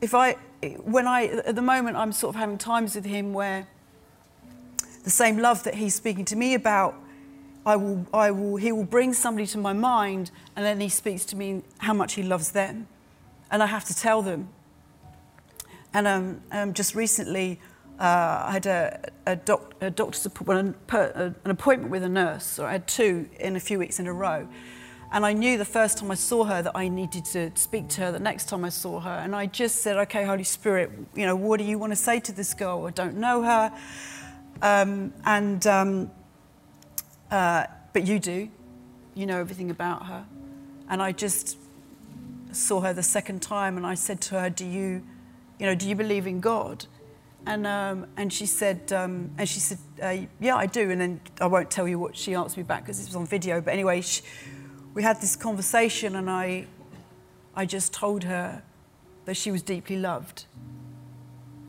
if 0.00 0.14
I, 0.14 0.36
when 0.62 1.06
I, 1.06 1.26
at 1.26 1.56
the 1.56 1.62
moment, 1.62 1.96
I'm 1.96 2.12
sort 2.12 2.34
of 2.34 2.40
having 2.40 2.58
times 2.58 2.94
with 2.94 3.04
him 3.04 3.32
where 3.32 3.66
the 5.04 5.10
same 5.10 5.38
love 5.38 5.64
that 5.64 5.74
he's 5.74 5.94
speaking 5.94 6.24
to 6.26 6.36
me 6.36 6.54
about, 6.54 6.94
I 7.66 7.76
will, 7.76 8.06
I 8.12 8.30
will, 8.30 8.56
he 8.56 8.72
will 8.72 8.84
bring 8.84 9.12
somebody 9.12 9.46
to 9.48 9.58
my 9.58 9.72
mind 9.72 10.30
and 10.54 10.64
then 10.64 10.80
he 10.80 10.88
speaks 10.88 11.24
to 11.26 11.36
me 11.36 11.62
how 11.78 11.92
much 11.92 12.14
he 12.14 12.22
loves 12.22 12.52
them. 12.52 12.86
And 13.50 13.62
I 13.62 13.66
have 13.66 13.84
to 13.86 13.94
tell 13.94 14.22
them. 14.22 14.48
And 15.92 16.06
um, 16.06 16.40
um, 16.52 16.74
just 16.74 16.94
recently, 16.94 17.60
uh, 17.98 18.44
I 18.46 18.52
had 18.52 18.66
a, 18.66 19.10
a, 19.26 19.36
doc, 19.36 19.74
a 19.80 19.90
doctor's 19.90 20.26
an 20.26 20.74
appointment 21.44 21.90
with 21.90 22.02
a 22.02 22.08
nurse, 22.08 22.58
or 22.58 22.66
I 22.66 22.72
had 22.72 22.88
two 22.88 23.28
in 23.38 23.56
a 23.56 23.60
few 23.60 23.78
weeks 23.78 24.00
in 24.00 24.06
a 24.06 24.12
row. 24.12 24.48
And 25.12 25.26
I 25.26 25.34
knew 25.34 25.58
the 25.58 25.66
first 25.66 25.98
time 25.98 26.10
I 26.10 26.14
saw 26.14 26.44
her 26.44 26.62
that 26.62 26.74
I 26.74 26.88
needed 26.88 27.26
to 27.26 27.52
speak 27.54 27.88
to 27.90 28.00
her 28.00 28.12
the 28.12 28.18
next 28.18 28.48
time 28.48 28.64
I 28.64 28.70
saw 28.70 28.98
her. 29.00 29.10
And 29.10 29.36
I 29.36 29.44
just 29.44 29.82
said, 29.82 29.98
okay, 29.98 30.24
Holy 30.24 30.42
Spirit, 30.42 30.90
you 31.14 31.26
know, 31.26 31.36
what 31.36 31.58
do 31.58 31.64
you 31.64 31.78
want 31.78 31.92
to 31.92 31.96
say 31.96 32.18
to 32.20 32.32
this 32.32 32.54
girl? 32.54 32.86
I 32.86 32.92
don't 32.92 33.18
know 33.18 33.42
her. 33.42 33.72
Um, 34.62 35.12
and, 35.26 35.66
um, 35.66 36.10
uh, 37.30 37.66
but 37.92 38.06
you 38.06 38.18
do. 38.18 38.48
You 39.14 39.26
know 39.26 39.38
everything 39.38 39.70
about 39.70 40.06
her. 40.06 40.24
And 40.88 41.02
I 41.02 41.12
just 41.12 41.58
saw 42.52 42.80
her 42.80 42.94
the 42.94 43.02
second 43.02 43.42
time 43.42 43.76
and 43.76 43.86
I 43.86 43.94
said 43.94 44.22
to 44.22 44.40
her, 44.40 44.48
do 44.48 44.64
you, 44.64 45.02
you 45.58 45.66
know, 45.66 45.74
do 45.74 45.86
you 45.86 45.94
believe 45.94 46.26
in 46.26 46.40
God? 46.40 46.86
And, 47.44 47.66
um, 47.66 48.06
and 48.16 48.32
she 48.32 48.46
said, 48.46 48.90
um, 48.94 49.30
and 49.36 49.46
she 49.46 49.60
said, 49.60 49.78
uh, 50.02 50.16
yeah, 50.40 50.56
I 50.56 50.64
do. 50.64 50.90
And 50.90 50.98
then 50.98 51.20
I 51.38 51.48
won't 51.48 51.70
tell 51.70 51.86
you 51.86 51.98
what 51.98 52.16
she 52.16 52.34
answered 52.34 52.56
me 52.56 52.62
back 52.62 52.84
because 52.84 52.98
it 52.98 53.06
was 53.06 53.16
on 53.16 53.26
video. 53.26 53.60
But 53.60 53.74
anyway, 53.74 54.00
she, 54.00 54.22
we 54.94 55.02
had 55.02 55.20
this 55.20 55.36
conversation 55.36 56.16
and 56.16 56.28
I, 56.28 56.66
I 57.54 57.66
just 57.66 57.92
told 57.92 58.24
her 58.24 58.62
that 59.24 59.36
she 59.36 59.50
was 59.50 59.62
deeply 59.62 59.96
loved. 59.96 60.46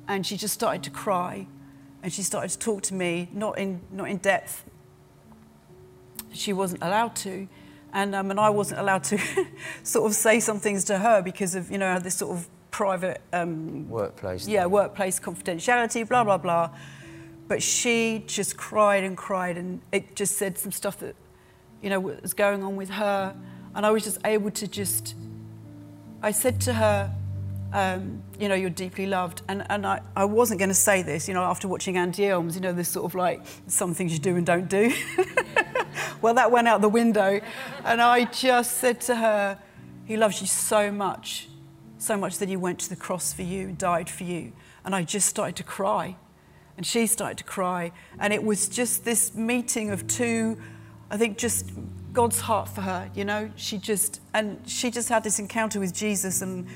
And 0.07 0.25
she 0.25 0.35
just 0.35 0.53
started 0.53 0.83
to 0.83 0.89
cry 0.89 1.47
and 2.01 2.11
she 2.11 2.21
started 2.21 2.49
to 2.49 2.59
talk 2.59 2.81
to 2.83 2.93
me, 2.93 3.29
not 3.31 3.57
in, 3.57 3.81
not 3.91 4.09
in 4.09 4.17
depth. 4.17 4.65
She 6.33 6.51
wasn't 6.51 6.83
allowed 6.83 7.15
to. 7.17 7.47
And, 7.93 8.13
um, 8.15 8.31
and 8.31 8.39
I 8.39 8.49
wasn't 8.49 8.81
allowed 8.81 9.03
to 9.05 9.19
sort 9.83 10.09
of 10.09 10.15
say 10.15 10.39
some 10.39 10.59
things 10.59 10.83
to 10.85 10.97
her 10.97 11.21
because 11.21 11.55
of, 11.55 11.71
you 11.71 11.77
know, 11.77 11.99
this 11.99 12.15
sort 12.15 12.35
of 12.35 12.47
private 12.71 13.21
um, 13.31 13.87
Workplace. 13.87 14.47
yeah, 14.47 14.63
thing. 14.63 14.71
workplace 14.71 15.19
confidentiality, 15.19 16.07
blah, 16.07 16.23
blah, 16.23 16.39
blah. 16.39 16.71
But 17.47 17.61
she 17.61 18.23
just 18.25 18.57
cried 18.57 19.03
and 19.03 19.15
cried, 19.15 19.57
and 19.57 19.79
it 19.91 20.15
just 20.15 20.37
said 20.37 20.57
some 20.57 20.71
stuff 20.71 20.97
that, 20.99 21.15
you 21.83 21.89
know, 21.89 21.99
what 21.99 22.21
was 22.21 22.33
going 22.33 22.63
on 22.63 22.75
with 22.75 22.89
her. 22.89 23.35
And 23.75 23.85
I 23.85 23.91
was 23.91 24.03
just 24.03 24.17
able 24.25 24.49
to 24.51 24.67
just, 24.67 25.15
I 26.21 26.31
said 26.31 26.61
to 26.61 26.73
her, 26.73 27.13
um, 27.73 28.23
you 28.39 28.47
know, 28.47 28.55
you're 28.55 28.69
deeply 28.69 29.05
loved. 29.05 29.41
And, 29.47 29.65
and 29.69 29.85
I, 29.85 30.01
I 30.15 30.25
wasn't 30.25 30.59
going 30.59 30.69
to 30.69 30.75
say 30.75 31.01
this, 31.01 31.27
you 31.27 31.33
know, 31.33 31.43
after 31.43 31.67
watching 31.67 31.97
Andy 31.97 32.27
Elmes, 32.27 32.55
you 32.55 32.61
know, 32.61 32.71
this 32.71 32.87
sort 32.87 33.05
of 33.05 33.15
like 33.15 33.41
some 33.67 33.93
things 33.93 34.13
you 34.13 34.19
do 34.19 34.37
and 34.37 34.45
don't 34.45 34.69
do. 34.69 34.93
well, 36.21 36.35
that 36.35 36.51
went 36.51 36.67
out 36.67 36.81
the 36.81 36.89
window. 36.89 37.41
And 37.83 38.01
I 38.01 38.25
just 38.25 38.77
said 38.77 39.01
to 39.01 39.15
her, 39.15 39.59
He 40.05 40.15
loves 40.15 40.39
you 40.39 40.47
so 40.47 40.91
much, 40.91 41.49
so 41.97 42.15
much 42.15 42.37
that 42.37 42.47
He 42.47 42.55
went 42.55 42.79
to 42.79 42.89
the 42.89 42.95
cross 42.95 43.33
for 43.33 43.41
you 43.41 43.71
died 43.71 44.09
for 44.09 44.23
you. 44.23 44.53
And 44.85 44.95
I 44.95 45.03
just 45.03 45.27
started 45.27 45.55
to 45.57 45.63
cry. 45.63 46.15
And 46.77 46.85
she 46.85 47.07
started 47.07 47.39
to 47.39 47.43
cry. 47.43 47.91
And 48.19 48.31
it 48.33 48.43
was 48.43 48.69
just 48.69 49.03
this 49.03 49.33
meeting 49.35 49.89
of 49.89 50.07
two, 50.07 50.57
I 51.09 51.17
think, 51.17 51.37
just 51.37 51.69
God's 52.11 52.39
heart 52.39 52.69
for 52.69 52.81
her, 52.81 53.09
you 53.15 53.25
know? 53.25 53.51
She 53.55 53.77
just, 53.77 54.21
and 54.33 54.59
she 54.67 54.91
just 54.91 55.09
had 55.09 55.23
this 55.23 55.39
encounter 55.39 55.79
with 55.79 55.93
Jesus. 55.93 56.41
And, 56.41 56.67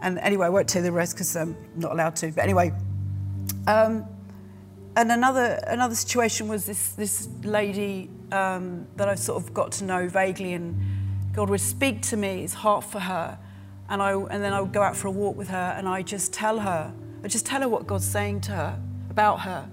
and 0.00 0.18
anyway, 0.18 0.46
I 0.46 0.50
won't 0.50 0.68
tell 0.68 0.82
you 0.82 0.86
the 0.86 0.92
rest 0.92 1.14
because 1.14 1.36
I'm 1.36 1.56
not 1.76 1.92
allowed 1.92 2.16
to. 2.16 2.30
But 2.32 2.44
anyway, 2.44 2.72
um, 3.66 4.04
and 4.96 5.12
another, 5.12 5.62
another 5.66 5.94
situation 5.94 6.48
was 6.48 6.66
this, 6.66 6.92
this 6.92 7.28
lady 7.44 8.10
um, 8.32 8.86
that 8.96 9.08
I 9.08 9.14
sort 9.14 9.42
of 9.42 9.54
got 9.54 9.72
to 9.72 9.84
know 9.84 10.08
vaguely, 10.08 10.54
and 10.54 10.76
God 11.32 11.50
would 11.50 11.60
speak 11.60 12.02
to 12.02 12.16
me, 12.16 12.42
his 12.42 12.54
heart 12.54 12.84
for 12.84 13.00
her. 13.00 13.38
And, 13.88 14.02
I, 14.02 14.12
and 14.12 14.42
then 14.42 14.52
I 14.52 14.60
would 14.60 14.72
go 14.72 14.82
out 14.82 14.96
for 14.96 15.08
a 15.08 15.10
walk 15.10 15.36
with 15.36 15.48
her, 15.48 15.74
and 15.78 15.88
I 15.88 16.02
just 16.02 16.32
tell 16.32 16.60
her, 16.60 16.92
I 17.22 17.28
just 17.28 17.46
tell 17.46 17.60
her 17.62 17.68
what 17.68 17.86
God's 17.86 18.06
saying 18.06 18.42
to 18.42 18.52
her 18.52 18.80
about 19.08 19.40
her. 19.40 19.68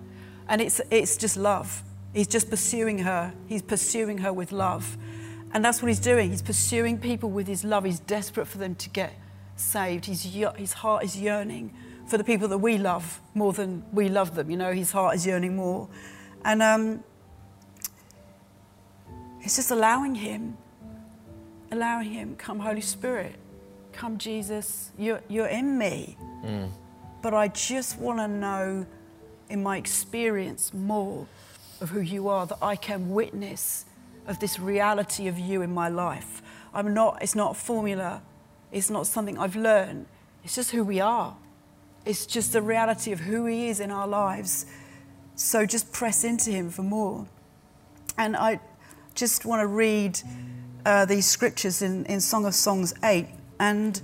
And 0.48 0.62
it's, 0.62 0.80
it's 0.92 1.18
just 1.18 1.38
love. 1.38 1.84
He's 2.16 2.28
just 2.28 2.50
pursuing 2.50 3.00
her. 3.00 3.34
He's 3.46 3.62
pursuing 3.62 4.20
her 4.20 4.32
with 4.32 4.54
love. 4.54 4.98
And 5.52 5.64
that's 5.66 5.82
what 5.82 5.90
he's 5.90 6.00
doing. 6.00 6.32
He's 6.32 6.42
pursuing 6.42 6.98
people 6.98 7.30
with 7.30 7.46
his 7.46 7.66
love. 7.66 7.84
He's 7.84 8.00
desperate 8.00 8.48
for 8.48 8.58
them 8.58 8.74
to 8.76 8.90
get 8.90 9.14
saved. 9.58 10.06
He's, 10.06 10.24
his 10.24 10.72
heart 10.72 11.04
is 11.04 11.20
yearning 11.20 11.74
for 12.08 12.18
the 12.18 12.24
people 12.24 12.48
that 12.48 12.60
we 12.60 12.78
love 12.78 13.20
more 13.34 13.52
than 13.52 13.84
we 13.92 14.08
love 14.08 14.34
them. 14.34 14.50
You 14.50 14.56
know, 14.56 14.72
his 14.72 14.94
heart 14.94 15.16
is 15.16 15.28
yearning 15.28 15.58
more. 15.58 15.90
And 16.46 16.64
um, 16.64 17.04
it's 19.42 19.58
just 19.58 19.72
allowing 19.72 20.16
him, 20.16 20.56
allowing 21.70 22.12
him, 22.12 22.38
come, 22.38 22.60
Holy 22.60 22.80
Spirit, 22.80 23.36
come, 23.92 24.18
Jesus, 24.18 24.92
you're, 24.98 25.20
you're 25.28 25.48
in 25.48 25.78
me. 25.78 26.16
Mm. 26.46 26.70
But 27.22 27.34
I 27.34 27.50
just 27.50 28.00
want 28.00 28.20
to 28.20 28.28
know 28.30 28.86
in 29.50 29.62
my 29.62 29.76
experience 29.76 30.74
more 30.74 31.28
of 31.82 31.90
who 31.90 32.00
you 32.00 32.28
are, 32.28 32.46
that 32.48 32.58
I 32.62 32.76
can 32.76 33.12
witness 33.12 33.86
of 34.28 34.40
this 34.40 34.60
reality 34.60 35.28
of 35.28 35.38
you 35.38 35.62
in 35.62 35.74
my 35.74 35.90
life. 35.90 36.42
I'm 36.74 36.94
not, 36.94 37.22
it's 37.22 37.36
not 37.36 37.52
a 37.52 37.54
formula, 37.54 38.22
it's 38.72 38.90
not 38.90 39.08
something 39.08 39.38
I've 39.38 39.56
learned, 39.56 40.06
it's 40.44 40.56
just 40.56 40.72
who 40.72 40.84
we 40.84 41.00
are. 41.00 41.36
It's 42.06 42.28
just 42.28 42.54
the 42.54 42.62
reality 42.62 43.12
of 43.12 43.20
who 43.20 43.46
He 43.48 43.68
is 43.68 43.80
in 43.80 43.90
our 43.90 44.08
lives. 44.08 44.68
So 45.36 45.66
just 45.66 45.92
press 45.92 46.24
into 46.24 46.52
Him 46.52 46.70
for 46.70 46.84
more. 46.84 47.28
And 48.18 48.38
I 48.38 48.60
just 49.16 49.44
want 49.44 49.62
to 49.62 49.68
read 49.68 50.20
uh, 50.86 51.06
these 51.06 51.26
scriptures 51.26 51.82
in, 51.82 52.06
in 52.06 52.22
Song 52.22 52.46
of 52.46 52.54
Songs 52.54 52.94
8. 53.04 53.28
And 53.60 54.00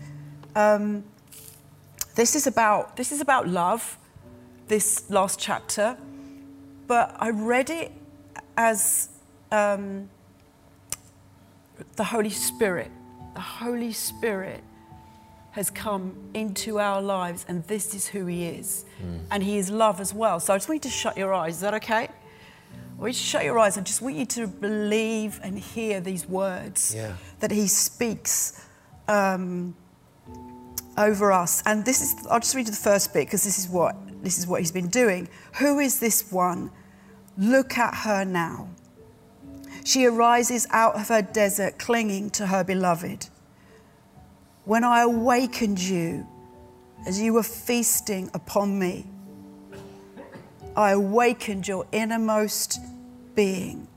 um, 0.55 1.03
this, 2.15 2.35
is 2.35 2.47
about, 2.47 2.97
this 2.97 3.11
is 3.11 3.21
about 3.21 3.47
love 3.47 3.97
this 4.67 5.09
last 5.09 5.39
chapter, 5.39 5.97
but 6.91 7.15
I 7.19 7.29
read 7.29 7.69
it 7.69 7.89
as 8.57 9.07
um, 9.49 10.09
the 11.95 12.03
Holy 12.03 12.29
Spirit. 12.29 12.91
The 13.33 13.39
Holy 13.39 13.93
Spirit 13.93 14.61
has 15.51 15.69
come 15.69 16.17
into 16.33 16.81
our 16.81 17.01
lives, 17.01 17.45
and 17.47 17.63
this 17.67 17.95
is 17.95 18.07
who 18.07 18.25
He 18.25 18.43
is. 18.43 18.83
Mm. 19.01 19.21
And 19.31 19.41
He 19.41 19.57
is 19.57 19.71
love 19.71 20.01
as 20.01 20.13
well. 20.13 20.41
So 20.41 20.53
I 20.53 20.57
just 20.57 20.67
want 20.67 20.83
you 20.83 20.89
to 20.89 20.97
shut 20.97 21.15
your 21.15 21.33
eyes. 21.33 21.55
Is 21.55 21.61
that 21.61 21.73
okay? 21.75 22.09
I 22.09 22.99
want 22.99 23.13
you 23.13 23.19
to 23.19 23.19
shut 23.19 23.45
your 23.45 23.57
eyes. 23.57 23.77
I 23.77 23.81
just 23.83 24.01
want 24.01 24.17
you 24.17 24.25
to 24.25 24.47
believe 24.47 25.39
and 25.43 25.57
hear 25.57 26.01
these 26.01 26.27
words 26.27 26.93
yeah. 26.93 27.15
that 27.39 27.51
He 27.51 27.67
speaks. 27.67 28.67
Um, 29.07 29.75
over 30.97 31.31
us. 31.31 31.63
And 31.65 31.85
this 31.85 32.01
is, 32.01 32.27
I'll 32.27 32.41
just 32.41 32.53
read 32.53 32.65
you 32.65 32.71
the 32.71 32.77
first 32.77 33.13
bit 33.13 33.27
because 33.27 33.45
this 33.45 33.57
is 33.57 33.69
what 33.69 33.95
this 34.21 34.37
is 34.37 34.45
what 34.45 34.59
he's 34.59 34.71
been 34.71 34.89
doing. 34.89 35.27
Who 35.59 35.79
is 35.79 35.99
this 35.99 36.31
one? 36.31 36.69
Look 37.41 37.77
at 37.77 37.93
her 38.05 38.23
now. 38.23 38.69
She 39.83 40.05
arises 40.05 40.67
out 40.69 40.95
of 40.95 41.07
her 41.09 41.21
desert, 41.21 41.79
clinging 41.79 42.29
to 42.31 42.47
her 42.47 42.63
beloved. 42.63 43.27
When 44.63 44.83
I 44.83 45.01
awakened 45.01 45.79
you, 45.79 46.25
as 47.05 47.19
you 47.19 47.33
were 47.33 47.43
feasting 47.43 48.29
upon 48.33 48.77
me, 48.77 49.07
I 50.75 50.91
awakened 50.91 51.67
your 51.67 51.87
innermost 51.91 52.79
being 53.35 53.87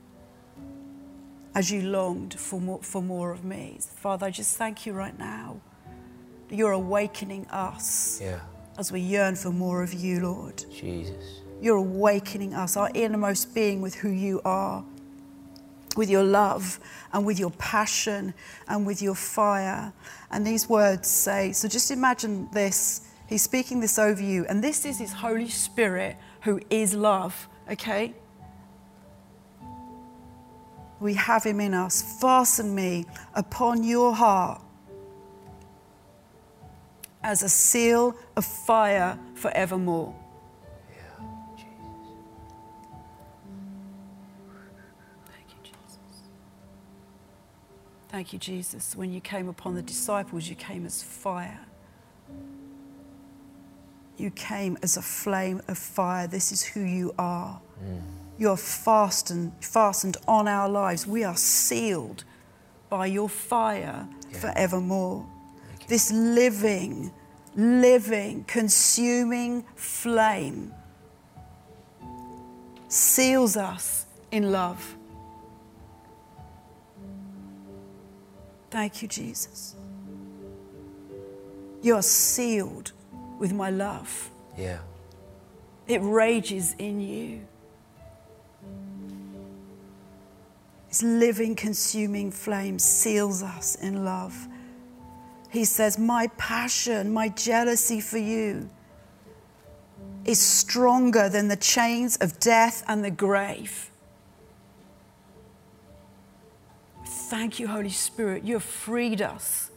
as 1.53 1.71
you 1.71 1.83
longed 1.83 2.37
for 2.37 2.59
more, 2.59 2.81
for 2.81 3.01
more 3.01 3.31
of 3.31 3.45
me. 3.45 3.77
Father, 3.79 4.25
I 4.25 4.31
just 4.31 4.57
thank 4.57 4.85
you 4.85 4.93
right 4.93 5.17
now. 5.17 5.61
You're 6.49 6.71
awakening 6.71 7.45
us. 7.47 8.19
Yeah 8.21 8.39
as 8.77 8.91
we 8.91 8.99
yearn 8.99 9.35
for 9.35 9.51
more 9.51 9.83
of 9.83 9.93
you, 9.93 10.19
Lord. 10.21 10.63
Jesus. 10.71 11.41
You're 11.61 11.77
awakening 11.77 12.53
us, 12.53 12.77
our 12.77 12.91
innermost 12.93 13.55
being, 13.55 13.81
with 13.81 13.95
who 13.95 14.09
you 14.09 14.41
are, 14.45 14.83
with 15.95 16.09
your 16.09 16.23
love 16.23 16.79
and 17.13 17.25
with 17.25 17.39
your 17.39 17.51
passion 17.51 18.33
and 18.67 18.85
with 18.85 19.01
your 19.01 19.15
fire. 19.15 19.93
And 20.31 20.45
these 20.45 20.67
words 20.67 21.07
say, 21.07 21.51
so 21.53 21.67
just 21.67 21.91
imagine 21.91 22.49
this. 22.51 23.07
He's 23.27 23.41
speaking 23.41 23.79
this 23.79 23.97
over 23.97 24.21
you, 24.21 24.45
and 24.45 24.63
this 24.63 24.85
is 24.85 24.99
His 24.99 25.11
Holy 25.11 25.49
Spirit 25.49 26.17
who 26.41 26.59
is 26.69 26.93
love, 26.93 27.47
okay? 27.71 28.13
We 30.99 31.15
have 31.15 31.43
Him 31.43 31.59
in 31.59 31.73
us. 31.73 32.19
Fasten 32.21 32.75
me 32.75 33.05
upon 33.33 33.83
your 33.83 34.13
heart 34.13 34.61
as 37.23 37.41
a 37.41 37.49
seal 37.49 38.15
of 38.35 38.45
fire 38.45 39.17
forevermore. 39.33 40.15
Thank 48.15 48.31
you, 48.31 48.39
Jesus. 48.39 48.95
When 48.95 49.11
you 49.11 49.19
came 49.19 49.49
upon 49.49 49.75
the 49.75 49.81
disciples, 49.81 50.47
you 50.47 50.55
came 50.55 50.85
as 50.85 51.03
fire. 51.03 51.59
You 54.15 54.31
came 54.31 54.77
as 54.81 54.95
a 54.95 55.01
flame 55.01 55.61
of 55.67 55.77
fire. 55.77 56.25
This 56.25 56.53
is 56.53 56.63
who 56.63 56.79
you 56.79 57.13
are. 57.19 57.59
Mm. 57.83 58.01
You're 58.37 58.55
fastened, 58.55 59.51
fastened 59.59 60.15
on 60.29 60.47
our 60.47 60.69
lives. 60.69 61.05
We 61.05 61.25
are 61.25 61.35
sealed 61.35 62.23
by 62.89 63.07
your 63.07 63.27
fire 63.27 64.07
yeah. 64.31 64.37
forevermore 64.39 65.25
this 65.89 66.09
living, 66.09 67.11
living, 67.57 68.45
consuming 68.45 69.65
flame 69.75 70.73
seals 72.87 73.57
us 73.57 74.05
in 74.31 74.53
love. 74.53 74.95
Thank 78.69 79.01
you, 79.01 79.07
Jesus. 79.07 79.75
You 81.81 81.95
are 81.95 82.01
sealed 82.01 82.91
with 83.39 83.53
my 83.53 83.69
love. 83.69 84.29
Yeah. 84.57 84.79
It 85.87 85.99
rages 86.01 86.75
in 86.79 86.99
you. 86.99 87.41
This 90.89 91.03
living, 91.03 91.55
consuming 91.55 92.31
flame 92.31 92.79
seals 92.79 93.43
us 93.43 93.75
in 93.75 94.05
love. 94.05 94.47
He 95.49 95.65
says, 95.65 95.99
My 95.99 96.27
passion, 96.37 97.13
my 97.13 97.29
jealousy 97.29 98.01
for 98.01 98.17
you 98.17 98.69
is 100.25 100.39
stronger 100.39 101.29
than 101.29 101.49
the 101.49 101.55
chains 101.55 102.17
of 102.17 102.39
death 102.39 102.83
and 102.87 103.03
the 103.03 103.11
grave. 103.11 103.91
Thank 107.29 107.59
you, 107.59 107.67
Holy 107.67 107.89
Spirit. 107.89 108.43
You 108.43 108.55
have 108.55 108.63
freed 108.63 109.21
us 109.21 109.71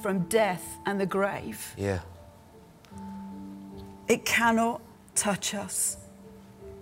from 0.00 0.20
death 0.28 0.78
and 0.86 1.00
the 1.00 1.06
grave. 1.06 1.74
Yeah. 1.76 2.00
It 4.08 4.24
cannot 4.24 4.80
touch 5.14 5.54
us, 5.54 5.96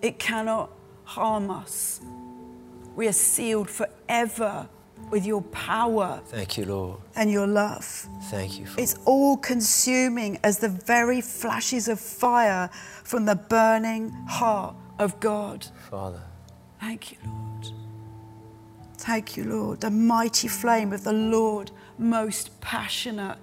it 0.03 0.19
cannot 0.19 0.71
harm 1.05 1.51
us. 1.51 2.01
We 2.97 3.09
are 3.09 3.13
sealed 3.13 3.71
forever 3.71 4.69
with 5.11 5.25
your 5.25 5.43
power. 5.43 6.21
Thank 6.27 6.59
you, 6.59 6.67
Lord. 6.67 7.01
And 7.17 7.31
your 7.31 7.47
love. 7.47 7.85
Thank 8.25 8.59
you. 8.59 8.67
It's 8.77 8.97
all 9.07 9.39
consuming 9.39 10.39
as 10.43 10.59
the 10.59 10.69
very 10.69 11.21
flashes 11.21 11.89
of 11.89 11.99
fire 11.99 12.69
from 13.05 13.25
the 13.25 13.37
burning 13.37 14.11
heart 14.29 14.75
of 14.99 15.19
God. 15.19 15.67
Father. 15.89 16.21
Thank 16.79 17.13
you, 17.13 17.19
Lord. 17.25 17.50
Thank 19.01 19.35
you, 19.35 19.45
Lord. 19.45 19.81
The 19.81 19.91
mighty 19.91 20.47
flame 20.47 20.93
of 20.93 21.05
the 21.05 21.13
Lord, 21.13 21.71
most 21.97 22.61
passionate. 22.61 23.39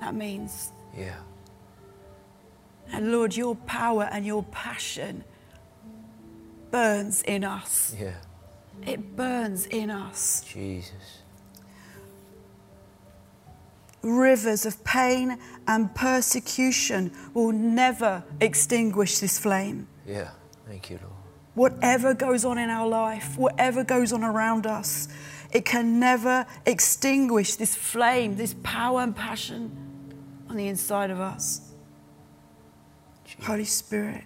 That 0.00 0.14
means 0.14 0.70
yeah. 0.96 1.16
And 2.92 3.10
Lord, 3.10 3.36
your 3.36 3.56
power 3.56 4.08
and 4.12 4.24
your 4.24 4.44
passion 4.44 5.24
burns 6.70 7.22
in 7.22 7.42
us. 7.42 7.94
Yeah. 7.98 8.14
It 8.86 9.16
burns 9.16 9.66
in 9.66 9.90
us. 9.90 10.44
Jesus. 10.46 11.22
Rivers 14.02 14.64
of 14.64 14.82
pain 14.84 15.38
and 15.66 15.92
persecution 15.94 17.12
will 17.34 17.52
never 17.52 18.22
extinguish 18.40 19.18
this 19.18 19.40
flame. 19.40 19.88
Yeah. 20.06 20.30
Thank 20.66 20.88
you, 20.88 21.00
Lord. 21.02 21.09
Whatever 21.60 22.14
goes 22.14 22.46
on 22.46 22.56
in 22.56 22.70
our 22.70 22.88
life, 22.88 23.36
whatever 23.36 23.84
goes 23.84 24.14
on 24.14 24.24
around 24.24 24.66
us, 24.66 25.08
it 25.52 25.66
can 25.66 26.00
never 26.00 26.46
extinguish 26.64 27.56
this 27.56 27.74
flame, 27.74 28.36
this 28.36 28.54
power 28.62 29.02
and 29.02 29.14
passion 29.14 29.70
on 30.48 30.56
the 30.56 30.68
inside 30.68 31.10
of 31.10 31.20
us. 31.20 31.60
Holy 33.42 33.66
Spirit, 33.66 34.24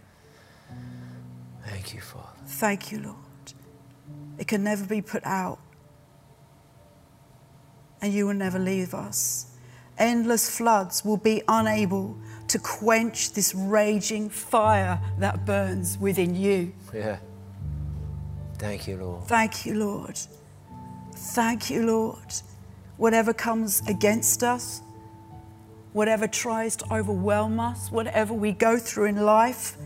Thank 1.66 1.92
you, 1.92 2.00
Father. 2.00 2.28
thank 2.46 2.92
you, 2.92 3.00
Lord. 3.00 3.52
It 4.38 4.46
can 4.46 4.62
never 4.62 4.84
be 4.86 5.02
put 5.02 5.26
out, 5.26 5.58
and 8.00 8.12
you 8.12 8.28
will 8.28 8.34
never 8.34 8.60
leave 8.60 8.94
us. 8.94 9.46
Endless 9.98 10.56
floods 10.56 11.04
will 11.04 11.16
be 11.16 11.42
unable 11.48 12.16
to 12.54 12.60
quench 12.60 13.32
this 13.32 13.52
raging 13.52 14.28
fire 14.30 15.00
that 15.18 15.44
burns 15.44 15.98
within 15.98 16.36
you. 16.36 16.72
Yeah. 16.94 17.16
Thank 18.58 18.86
you, 18.86 18.96
Lord. 18.96 19.24
Thank 19.24 19.66
you, 19.66 19.74
Lord. 19.74 20.16
Thank 21.16 21.68
you, 21.68 21.84
Lord. 21.84 22.32
Whatever 22.96 23.34
comes 23.34 23.82
against 23.88 24.44
us, 24.44 24.82
whatever 25.94 26.28
tries 26.28 26.76
to 26.76 26.94
overwhelm 26.94 27.58
us, 27.58 27.90
whatever 27.90 28.32
we 28.32 28.52
go 28.52 28.78
through 28.78 29.06
in 29.06 29.16
life, 29.16 29.76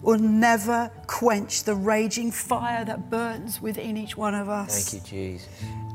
will 0.00 0.18
never 0.18 0.90
quench 1.06 1.64
the 1.64 1.74
raging 1.74 2.30
fire 2.30 2.86
that 2.86 3.10
burns 3.10 3.60
within 3.60 3.98
each 3.98 4.16
one 4.16 4.34
of 4.34 4.48
us. 4.48 4.88
Thank 4.88 5.04
you, 5.04 5.10
Jesus. 5.10 5.48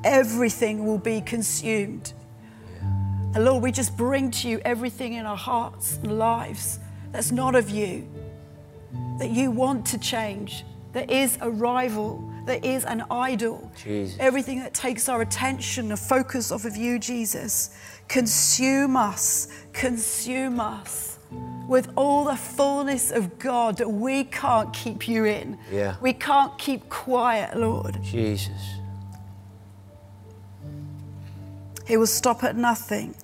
Everything 0.03 0.85
will 0.85 0.99
be 0.99 1.21
consumed. 1.21 2.13
And 3.35 3.45
Lord, 3.45 3.61
we 3.61 3.71
just 3.71 3.95
bring 3.95 4.31
to 4.31 4.49
you 4.49 4.59
everything 4.65 5.13
in 5.13 5.25
our 5.25 5.37
hearts 5.37 5.99
and 6.03 6.17
lives 6.17 6.79
that's 7.11 7.31
not 7.31 7.53
of 7.53 7.69
you, 7.69 8.07
that 9.19 9.29
you 9.29 9.51
want 9.51 9.85
to 9.87 9.99
change. 9.99 10.65
There 10.93 11.05
is 11.07 11.37
a 11.41 11.49
rival, 11.49 12.27
there 12.47 12.59
is 12.63 12.85
an 12.85 13.03
idol. 13.11 13.71
Jesus. 13.83 14.17
Everything 14.19 14.59
that 14.59 14.73
takes 14.73 15.07
our 15.07 15.21
attention, 15.21 15.89
the 15.89 15.97
focus 15.97 16.51
off 16.51 16.65
of 16.65 16.75
you, 16.75 16.97
Jesus. 16.97 17.77
Consume 18.07 18.97
us, 18.97 19.47
consume 19.73 20.59
us 20.59 21.19
with 21.67 21.91
all 21.95 22.25
the 22.25 22.35
fullness 22.35 23.11
of 23.11 23.37
God 23.37 23.77
that 23.77 23.89
we 23.89 24.23
can't 24.23 24.73
keep 24.73 25.07
you 25.07 25.25
in. 25.25 25.59
Yeah. 25.71 25.95
We 26.01 26.13
can't 26.13 26.57
keep 26.57 26.89
quiet, 26.89 27.55
Lord. 27.55 28.01
Jesus. 28.01 28.78
He 31.89 31.97
will 31.97 32.05
stop 32.05 32.43
at 32.43 32.55
nothing 32.55 33.15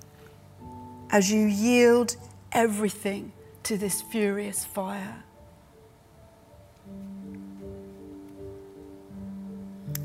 as 1.10 1.30
you 1.30 1.46
yield 1.46 2.16
everything 2.50 3.30
to 3.62 3.78
this 3.78 4.02
furious 4.02 4.64
fire. 4.64 5.22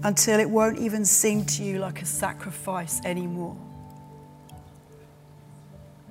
Until 0.04 0.40
it 0.40 0.48
won't 0.48 0.78
even 0.78 1.06
seem 1.06 1.44
to 1.46 1.64
you 1.64 1.80
like 1.80 2.04
a 2.04 2.06
sacrifice 2.06 3.02
anymore. 3.04 3.58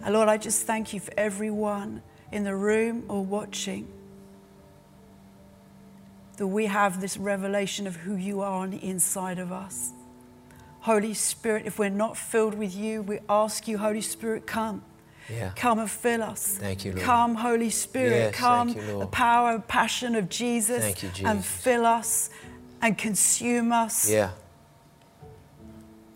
And 0.02 0.12
Lord, 0.12 0.28
I 0.28 0.36
just 0.36 0.66
thank 0.66 0.92
you 0.92 0.98
for 0.98 1.12
everyone 1.16 2.02
in 2.32 2.42
the 2.42 2.56
room 2.56 3.04
or 3.06 3.24
watching 3.24 3.86
that 6.36 6.48
we 6.48 6.66
have 6.66 7.00
this 7.00 7.16
revelation 7.16 7.86
of 7.86 7.94
who 7.94 8.16
you 8.16 8.40
are 8.40 8.64
on 8.64 8.70
the 8.70 8.84
inside 8.84 9.38
of 9.38 9.52
us. 9.52 9.92
Holy 10.80 11.14
Spirit, 11.14 11.66
if 11.66 11.78
we're 11.78 11.90
not 11.90 12.16
filled 12.16 12.54
with 12.54 12.74
you, 12.74 13.02
we 13.02 13.18
ask 13.28 13.68
you, 13.68 13.78
Holy 13.78 14.00
Spirit, 14.00 14.46
come. 14.46 14.82
Yeah. 15.28 15.52
Come 15.54 15.78
and 15.78 15.90
fill 15.90 16.22
us. 16.22 16.56
Thank 16.58 16.84
you, 16.84 16.92
Lord. 16.92 17.04
Come, 17.04 17.34
Holy 17.36 17.70
Spirit. 17.70 18.10
Yes, 18.10 18.34
come, 18.34 18.70
you, 18.70 18.98
the 18.98 19.06
power 19.06 19.52
and 19.52 19.66
passion 19.68 20.16
of 20.16 20.28
Jesus, 20.28 20.82
Thank 20.82 21.02
you, 21.20 21.26
and 21.26 21.44
fill 21.44 21.86
us 21.86 22.30
and 22.82 22.96
consume 22.96 23.72
us, 23.72 24.10
Yeah. 24.10 24.30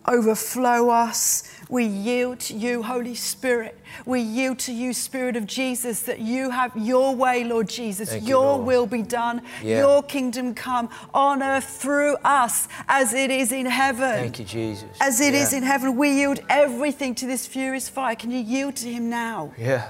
Overflow 0.07 0.89
us. 0.89 1.43
We 1.69 1.85
yield 1.85 2.39
to 2.41 2.53
you, 2.53 2.83
Holy 2.83 3.15
Spirit. 3.15 3.79
We 4.05 4.21
yield 4.21 4.59
to 4.59 4.73
you, 4.73 4.93
Spirit 4.93 5.35
of 5.35 5.47
Jesus, 5.47 6.03
that 6.03 6.19
you 6.19 6.49
have 6.49 6.75
your 6.75 7.15
way, 7.15 7.43
Lord 7.43 7.69
Jesus. 7.69 8.09
Thank 8.09 8.23
you, 8.23 8.29
your 8.29 8.55
Lord. 8.55 8.67
will 8.67 8.85
be 8.85 9.01
done. 9.01 9.41
Yeah. 9.63 9.79
Your 9.79 10.03
kingdom 10.03 10.53
come 10.53 10.89
on 11.13 11.41
earth 11.41 11.65
through 11.65 12.17
us 12.23 12.67
as 12.87 13.13
it 13.13 13.31
is 13.31 13.51
in 13.51 13.65
heaven. 13.65 14.19
Thank 14.19 14.39
you, 14.39 14.45
Jesus. 14.45 14.89
As 15.01 15.21
it 15.21 15.33
is 15.33 15.51
yeah. 15.51 15.59
in 15.59 15.63
heaven, 15.63 15.95
we 15.95 16.11
yield 16.11 16.39
everything 16.49 17.15
to 17.15 17.25
this 17.25 17.47
furious 17.47 17.89
fire. 17.89 18.15
Can 18.15 18.31
you 18.31 18.39
yield 18.39 18.75
to 18.77 18.91
him 18.91 19.09
now? 19.09 19.53
Yeah. 19.57 19.89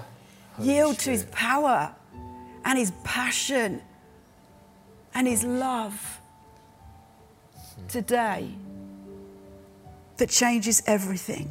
Holy 0.54 0.70
yield 0.70 1.00
to 1.00 1.12
his 1.12 1.26
power 1.26 1.94
and 2.64 2.80
his 2.80 2.92
passion 3.04 3.82
and 5.14 5.28
his 5.28 5.44
love 5.44 6.20
today 7.88 8.54
that 10.18 10.30
changes 10.30 10.82
everything. 10.88 11.50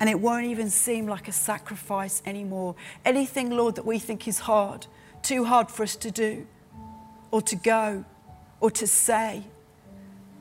And 0.00 0.10
it 0.10 0.20
won't 0.20 0.46
even 0.46 0.70
seem 0.70 1.06
like 1.06 1.28
a 1.28 1.32
sacrifice 1.32 2.22
anymore. 2.26 2.74
Anything, 3.04 3.50
Lord, 3.50 3.76
that 3.76 3.86
we 3.86 3.98
think 3.98 4.26
is 4.28 4.40
hard, 4.40 4.86
too 5.22 5.44
hard 5.44 5.70
for 5.70 5.82
us 5.82 5.96
to 5.96 6.10
do, 6.10 6.46
or 7.30 7.40
to 7.42 7.56
go, 7.56 8.04
or 8.60 8.70
to 8.72 8.86
say, 8.86 9.42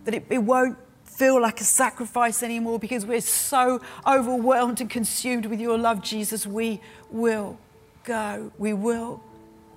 that 0.06 0.13
it, 0.13 0.26
it 0.30 0.39
won't 0.39 0.78
feel 1.06 1.39
like 1.41 1.62
a 1.62 1.63
sacrifice 1.63 2.41
anymore 2.43 2.80
because 2.80 3.06
we're 3.06 3.22
so 3.22 3.82
overwhelmed 4.06 4.82
and 4.82 4.89
consumed 4.89 5.46
with 5.46 5.60
your 5.60 5.78
love, 5.78 6.02
Jesus. 6.02 6.48
We 6.48 6.82
will 7.12 7.58
go. 8.04 8.52
We 8.58 8.74
will 8.74 9.24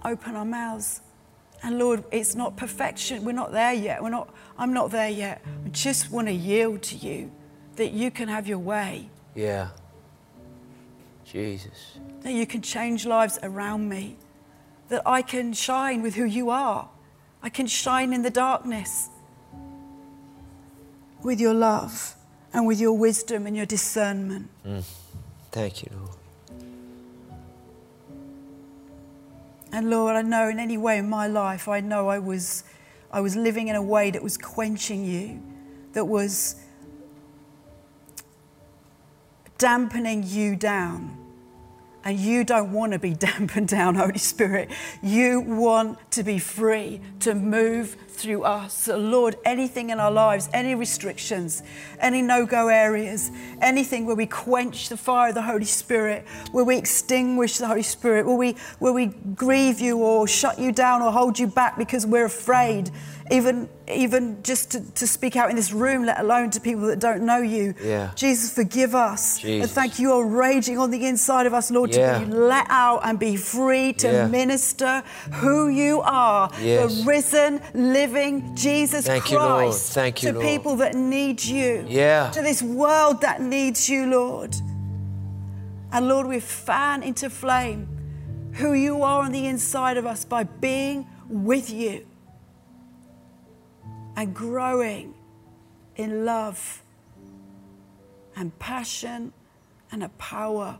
open 0.04 0.34
our 0.34 0.44
mouths. 0.44 1.00
And 1.62 1.78
Lord, 1.78 2.04
it's 2.10 2.34
not 2.34 2.56
perfection. 2.56 3.24
We're 3.24 3.32
not 3.32 3.52
there 3.52 3.72
yet. 3.72 4.02
We're 4.02 4.10
not, 4.10 4.32
I'm 4.58 4.72
not 4.72 4.90
there 4.90 5.08
yet. 5.08 5.42
I 5.64 5.68
just 5.68 6.10
want 6.10 6.28
to 6.28 6.32
yield 6.32 6.82
to 6.84 6.96
you 6.96 7.30
that 7.76 7.92
you 7.92 8.10
can 8.10 8.28
have 8.28 8.46
your 8.46 8.58
way, 8.58 9.08
Yeah. 9.34 9.68
Jesus. 11.24 11.98
that 12.22 12.32
you 12.32 12.46
can 12.46 12.62
change 12.62 13.06
lives 13.06 13.38
around 13.42 13.88
me, 13.88 14.16
that 14.88 15.02
I 15.06 15.22
can 15.22 15.52
shine 15.52 16.02
with 16.02 16.14
who 16.14 16.24
you 16.24 16.50
are. 16.50 16.88
I 17.42 17.48
can 17.48 17.66
shine 17.66 18.12
in 18.12 18.22
the 18.22 18.30
darkness 18.30 19.08
with 21.22 21.40
your 21.40 21.54
love 21.54 22.14
and 22.52 22.66
with 22.66 22.80
your 22.80 22.92
wisdom 22.92 23.46
and 23.46 23.56
your 23.56 23.66
discernment. 23.66 24.48
Mm. 24.66 24.82
Thank 25.52 25.82
you, 25.82 25.90
Lord. 25.94 26.10
And 29.72 29.90
Lord, 29.90 30.16
I 30.16 30.22
know 30.22 30.48
in 30.48 30.58
any 30.58 30.78
way 30.78 30.98
in 30.98 31.08
my 31.08 31.26
life, 31.26 31.68
I 31.68 31.80
know 31.80 32.08
I 32.08 32.18
was, 32.18 32.64
I 33.12 33.20
was 33.20 33.36
living 33.36 33.68
in 33.68 33.76
a 33.76 33.82
way 33.82 34.10
that 34.10 34.22
was 34.22 34.38
quenching 34.38 35.04
you, 35.04 35.42
that 35.92 36.04
was 36.06 36.56
dampening 39.58 40.22
you 40.24 40.56
down. 40.56 41.16
And 42.04 42.20
you 42.20 42.44
don't 42.44 42.70
want 42.72 42.92
to 42.92 43.00
be 43.00 43.14
dampened 43.28 43.68
down, 43.68 43.96
Holy 43.96 44.18
Spirit. 44.18 44.70
You 45.02 45.40
want 45.40 45.98
to 46.12 46.22
be 46.22 46.38
free 46.38 47.00
to 47.20 47.34
move 47.34 47.96
through 48.08 48.44
us. 48.44 48.72
So, 48.74 48.96
Lord, 48.96 49.36
anything 49.44 49.90
in 49.90 49.98
our 49.98 50.10
lives, 50.10 50.48
any 50.52 50.74
restrictions, 50.74 51.64
any 51.98 52.22
no 52.22 52.46
go 52.46 52.68
areas, 52.68 53.30
anything 53.60 54.06
where 54.06 54.16
we 54.16 54.26
quench 54.26 54.88
the 54.88 54.96
fire 54.96 55.30
of 55.30 55.34
the 55.34 55.42
Holy 55.42 55.64
Spirit, 55.64 56.26
where 56.52 56.64
we 56.64 56.76
extinguish 56.76 57.58
the 57.58 57.66
Holy 57.66 57.82
Spirit, 57.82 58.24
where 58.24 58.36
we, 58.36 58.56
where 58.78 58.92
we 58.92 59.06
grieve 59.06 59.80
you 59.80 59.98
or 59.98 60.26
shut 60.26 60.58
you 60.58 60.72
down 60.72 61.02
or 61.02 61.10
hold 61.10 61.38
you 61.38 61.46
back 61.46 61.76
because 61.76 62.06
we're 62.06 62.26
afraid, 62.26 62.90
even, 63.30 63.68
even 63.88 64.42
just 64.44 64.70
to, 64.72 64.80
to 64.94 65.06
speak 65.06 65.34
out 65.36 65.50
in 65.50 65.56
this 65.56 65.72
room, 65.72 66.04
let 66.06 66.20
alone 66.20 66.50
to 66.50 66.60
people 66.60 66.86
that 66.86 67.00
don't 67.00 67.24
know 67.24 67.38
you. 67.38 67.74
Yeah. 67.82 68.10
Jesus, 68.14 68.52
forgive 68.54 68.94
us. 68.94 69.36
And 69.42 69.42
Jesus. 69.62 69.72
thank 69.72 69.98
you, 69.98 70.12
are 70.12 70.24
raging 70.24 70.78
on 70.78 70.90
the 70.92 71.04
inside 71.06 71.46
of 71.46 71.52
us, 71.54 71.70
Lord, 71.70 71.94
Yeah. 71.94 72.20
to 72.20 72.26
be 72.26 72.32
let 72.32 72.66
out 72.68 73.00
and 73.04 73.18
be 73.18 73.36
free 73.36 73.92
to 73.94 74.06
Yeah. 74.06 74.26
minister 74.28 75.02
who 75.32 75.68
you 75.68 76.02
are, 76.02 76.50
Yes. 76.60 76.98
the 76.98 77.04
risen, 77.04 77.60
living 77.74 78.54
Jesus 78.54 79.06
Thank 79.06 79.24
Christ. 79.24 79.88
you. 79.88 79.94
Thank 80.02 80.22
you, 80.22 80.28
to 80.32 80.38
Lord. 80.38 80.46
people 80.46 80.76
that 80.76 80.94
need 80.94 81.44
you. 81.44 81.84
Yeah. 81.88 82.30
To 82.30 82.42
this 82.42 82.62
world 82.62 83.22
that 83.22 83.40
needs 83.40 83.88
you, 83.88 84.06
Lord. 84.06 84.54
And 85.92 86.08
Lord, 86.08 86.26
we 86.26 86.40
fan 86.40 87.02
into 87.02 87.28
flame 87.30 87.88
who 88.52 88.72
you 88.72 89.02
are 89.02 89.22
on 89.24 89.32
the 89.32 89.46
inside 89.46 89.96
of 89.96 90.06
us 90.06 90.24
by 90.24 90.44
being 90.44 91.06
with 91.28 91.70
you 91.70 92.04
and 94.16 94.34
growing 94.34 95.14
in 95.96 96.24
love 96.24 96.82
and 98.34 98.58
passion 98.58 99.32
and 99.92 100.02
a 100.02 100.08
power 100.10 100.78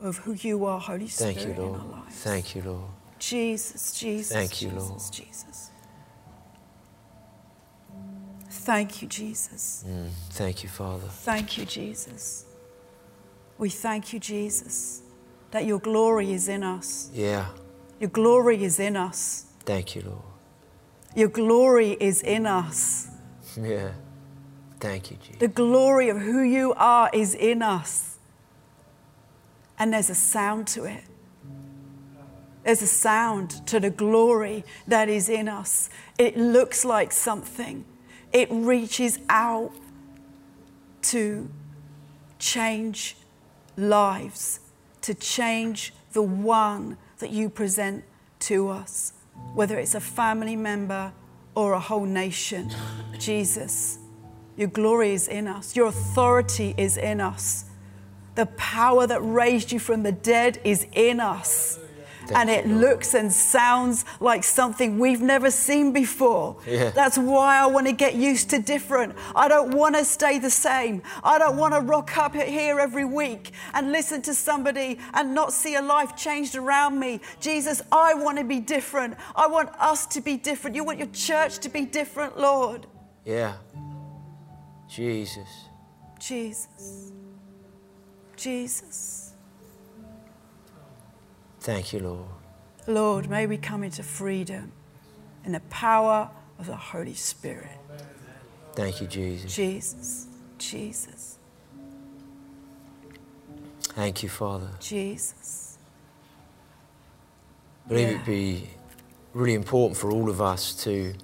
of 0.00 0.18
who 0.18 0.32
you 0.32 0.64
are, 0.64 0.80
Holy 0.80 1.08
Spirit, 1.08 1.36
Thank 1.36 1.46
you, 1.46 1.54
in 1.54 1.68
Lord. 1.68 1.80
our 1.80 1.86
lives. 1.86 2.16
Thank 2.16 2.54
you, 2.54 2.62
Lord. 2.62 2.90
Jesus, 3.18 3.98
Jesus. 3.98 4.32
Thank 4.32 4.62
you, 4.62 4.70
Jesus, 4.70 4.88
Lord. 4.88 5.12
Jesus. 5.12 5.70
Thank 8.50 9.02
you, 9.02 9.08
Jesus. 9.08 9.84
Mm, 9.86 10.08
thank 10.30 10.62
you, 10.62 10.68
Father. 10.68 11.06
Thank 11.08 11.56
you, 11.56 11.64
Jesus. 11.64 12.46
We 13.58 13.68
thank 13.70 14.12
you, 14.12 14.18
Jesus, 14.18 15.02
that 15.52 15.64
your 15.64 15.78
glory 15.78 16.32
is 16.32 16.48
in 16.48 16.62
us. 16.62 17.10
Yeah. 17.12 17.46
Your 18.00 18.10
glory 18.10 18.62
is 18.62 18.80
in 18.80 18.96
us. 18.96 19.46
Thank 19.64 19.94
you, 19.94 20.02
Lord. 20.02 20.31
Your 21.14 21.28
glory 21.28 21.96
is 22.00 22.22
in 22.22 22.46
us. 22.46 23.08
Yeah. 23.60 23.90
Thank 24.80 25.10
you, 25.10 25.18
Jesus. 25.18 25.36
The 25.38 25.48
glory 25.48 26.08
of 26.08 26.18
who 26.18 26.40
you 26.40 26.72
are 26.72 27.10
is 27.12 27.34
in 27.34 27.60
us. 27.60 28.18
And 29.78 29.92
there's 29.92 30.08
a 30.08 30.14
sound 30.14 30.66
to 30.68 30.84
it. 30.84 31.04
There's 32.64 32.82
a 32.82 32.86
sound 32.86 33.66
to 33.66 33.78
the 33.78 33.90
glory 33.90 34.64
that 34.86 35.08
is 35.08 35.28
in 35.28 35.48
us. 35.48 35.90
It 36.18 36.36
looks 36.36 36.84
like 36.84 37.12
something, 37.12 37.84
it 38.32 38.48
reaches 38.50 39.18
out 39.28 39.72
to 41.02 41.50
change 42.38 43.16
lives, 43.76 44.60
to 45.02 45.14
change 45.14 45.92
the 46.12 46.22
one 46.22 46.96
that 47.18 47.30
you 47.30 47.48
present 47.48 48.04
to 48.40 48.68
us, 48.68 49.12
whether 49.54 49.78
it's 49.78 49.94
a 49.94 50.00
family 50.00 50.56
member 50.56 51.12
or 51.54 51.74
a 51.74 51.80
whole 51.80 52.04
nation. 52.04 52.70
Jesus, 53.18 53.98
your 54.56 54.68
glory 54.68 55.12
is 55.12 55.28
in 55.28 55.46
us, 55.46 55.76
your 55.76 55.86
authority 55.86 56.74
is 56.76 56.96
in 56.96 57.20
us. 57.20 57.66
The 58.34 58.46
power 58.46 59.06
that 59.06 59.20
raised 59.20 59.72
you 59.72 59.78
from 59.78 60.02
the 60.02 60.12
dead 60.12 60.60
is 60.64 60.86
in 60.92 61.20
us. 61.20 61.78
Thank 62.26 62.38
and 62.38 62.50
it 62.50 62.66
looks 62.66 63.14
and 63.14 63.32
sounds 63.32 64.04
like 64.20 64.44
something 64.44 64.98
we've 64.98 65.20
never 65.20 65.50
seen 65.50 65.92
before. 65.92 66.56
Yeah. 66.66 66.90
That's 66.90 67.18
why 67.18 67.58
I 67.58 67.66
want 67.66 67.86
to 67.86 67.92
get 67.92 68.14
used 68.14 68.50
to 68.50 68.58
different. 68.58 69.14
I 69.34 69.48
don't 69.48 69.74
want 69.74 69.96
to 69.96 70.04
stay 70.04 70.38
the 70.38 70.50
same. 70.50 71.02
I 71.24 71.38
don't 71.38 71.56
want 71.56 71.74
to 71.74 71.80
rock 71.80 72.16
up 72.16 72.34
here 72.34 72.78
every 72.78 73.04
week 73.04 73.52
and 73.74 73.92
listen 73.92 74.22
to 74.22 74.34
somebody 74.34 74.98
and 75.14 75.34
not 75.34 75.52
see 75.52 75.74
a 75.74 75.82
life 75.82 76.16
changed 76.16 76.56
around 76.56 76.98
me. 76.98 77.20
Jesus, 77.40 77.82
I 77.90 78.14
want 78.14 78.38
to 78.38 78.44
be 78.44 78.60
different. 78.60 79.16
I 79.34 79.46
want 79.46 79.70
us 79.78 80.06
to 80.06 80.20
be 80.20 80.36
different. 80.36 80.76
You 80.76 80.84
want 80.84 80.98
your 80.98 81.08
church 81.08 81.58
to 81.58 81.68
be 81.68 81.84
different, 81.84 82.38
Lord. 82.38 82.86
Yeah. 83.24 83.54
Jesus. 84.88 85.48
Jesus. 86.18 87.12
Jesus. 88.36 89.31
Thank 91.62 91.92
you, 91.92 92.00
Lord. 92.00 92.26
Lord, 92.88 93.30
may 93.30 93.46
we 93.46 93.56
come 93.56 93.84
into 93.84 94.02
freedom 94.02 94.72
in 95.44 95.52
the 95.52 95.60
power 95.70 96.28
of 96.58 96.66
the 96.66 96.74
Holy 96.74 97.14
Spirit. 97.14 97.70
Thank 98.74 99.00
you, 99.00 99.06
Jesus. 99.06 99.54
Jesus, 99.54 100.26
Jesus, 100.58 101.38
Thank 103.94 104.22
you, 104.22 104.28
Father. 104.28 104.70
Jesus. 104.80 105.76
I 107.84 107.88
believe 107.90 108.08
Yeah. 108.08 108.14
it'd 108.14 108.26
be 108.26 108.70
really 109.34 109.54
important 109.54 109.98
for 109.98 110.10
all 110.10 110.30
of 110.30 110.40
us 110.40 110.74
to 110.84 111.14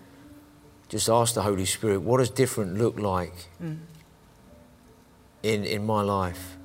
just 0.89 1.09
ask 1.09 1.35
the 1.35 1.43
Holy 1.43 1.65
Spirit, 1.65 2.03
what 2.03 2.19
does 2.19 2.31
different 2.31 2.77
look 2.77 2.99
like 2.99 3.49
mm. 3.61 3.79
in, 5.43 5.65
in 5.65 5.85
my 5.87 6.03
life? 6.03 6.58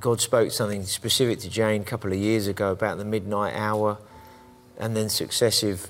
God 0.00 0.20
spoke 0.20 0.52
something 0.52 0.84
specific 0.84 1.38
to 1.40 1.48
Jane 1.48 1.82
a 1.82 1.84
couple 1.84 2.12
of 2.12 2.18
years 2.18 2.46
ago 2.46 2.70
about 2.70 2.98
the 2.98 3.04
midnight 3.04 3.54
hour 3.54 3.98
and 4.78 4.94
then 4.94 5.08
successive 5.08 5.88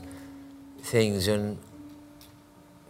things. 0.81 1.27
And 1.27 1.59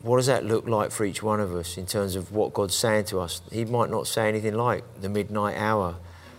what 0.03 0.19
does 0.19 0.27
that 0.27 0.45
look 0.45 0.69
like 0.69 0.91
for 0.91 1.05
each 1.05 1.23
one 1.23 1.41
of 1.41 1.55
us 1.55 1.79
in 1.79 1.87
terms 1.87 2.17
of 2.17 2.33
what 2.33 2.53
God's 2.53 2.75
saying 2.75 3.07
to 3.07 3.21
us? 3.21 3.41
He 3.51 3.65
might 3.65 3.91
not 3.91 4.07
say 4.07 4.29
anything 4.29 4.55
like 4.55 4.85
the 5.01 5.09
midnight 5.09 5.57
hour. 5.57 5.97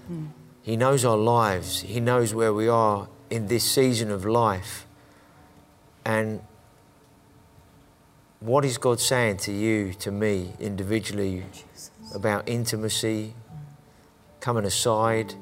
Hmm. 0.08 0.28
He 0.62 0.78
knows 0.78 1.04
our 1.06 1.18
lives. 1.18 1.82
He 1.82 2.00
knows 2.00 2.34
where 2.34 2.54
we 2.54 2.68
are 2.68 3.08
in 3.30 3.48
this 3.48 3.64
season 3.64 4.12
of 4.12 4.26
life. 4.26 4.86
And 6.06 6.42
what 8.40 8.64
is 8.64 8.78
God 8.78 9.00
saying 9.00 9.38
to 9.38 9.52
you, 9.52 9.94
to 9.96 10.12
me, 10.12 10.54
individually, 10.60 11.46
about 12.14 12.48
intimacy, 12.48 13.34
coming 14.40 14.66
aside? 14.66 15.34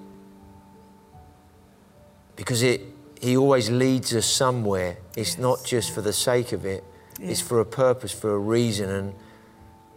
Because 2.36 2.64
it, 2.64 2.82
He 3.22 3.38
always 3.38 3.70
leads 3.70 4.14
us 4.14 4.26
somewhere. 4.26 4.98
It's 5.16 5.38
not 5.38 5.64
just 5.64 5.94
for 5.94 6.02
the 6.02 6.14
sake 6.14 6.52
of 6.52 6.66
it, 6.66 6.84
it's 7.20 7.42
for 7.42 7.60
a 7.60 7.66
purpose, 7.66 8.12
for 8.12 8.34
a 8.34 8.40
reason. 8.40 8.90
And 8.90 9.14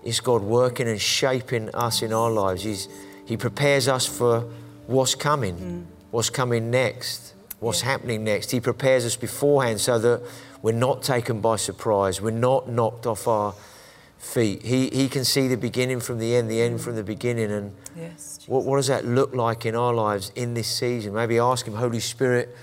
it's 0.05 0.21
God 0.21 0.43
working 0.43 0.89
and 0.89 1.01
shaping 1.01 1.75
us 1.75 2.03
in 2.03 2.13
our 2.13 2.31
lives. 2.31 2.63
He's, 2.63 2.89
he 3.27 3.37
prepares 3.37 3.89
us 3.89 4.07
for 4.07 4.49
what's 4.87 5.15
coming, 5.15 5.57
mm. 5.57 5.85
what's 6.11 6.31
coming 6.31 6.71
next, 6.71 7.35
what's 7.61 7.81
happening 7.81 8.25
next. 8.25 8.51
He 8.51 8.61
prepares 8.61 9.05
us 9.05 9.17
beforehand 9.17 9.81
so 9.81 9.99
that 9.99 10.23
we're 10.63 10.73
not 10.73 11.03
taken 11.03 11.41
by 11.41 11.57
surprise, 11.57 12.21
we're 12.21 12.31
not 12.31 12.69
knocked 12.69 13.07
off 13.07 13.29
our 13.29 13.55
feet. 14.19 14.63
He, 14.63 14.89
he 14.89 15.09
can 15.09 15.25
see 15.25 15.49
the 15.49 15.57
beginning 15.57 16.01
from 16.01 16.19
the 16.19 16.35
end, 16.35 16.51
the 16.51 16.61
end 16.61 16.81
from 16.81 16.97
the 16.97 17.05
beginning. 17.05 17.51
And 17.51 17.75
Yes. 17.97 18.41
what, 18.47 18.65
what 18.65 18.77
does 18.77 18.89
that 18.89 19.05
look 19.05 19.35
like 19.35 19.65
in 19.65 19.75
our 19.75 19.95
lives 19.95 20.33
in 20.35 20.55
this 20.55 20.69
season? 20.69 21.15
Maybe 21.15 21.39
ask 21.39 21.67
Him, 21.67 21.75
Holy 21.75 22.01
Spirit, 22.01 22.55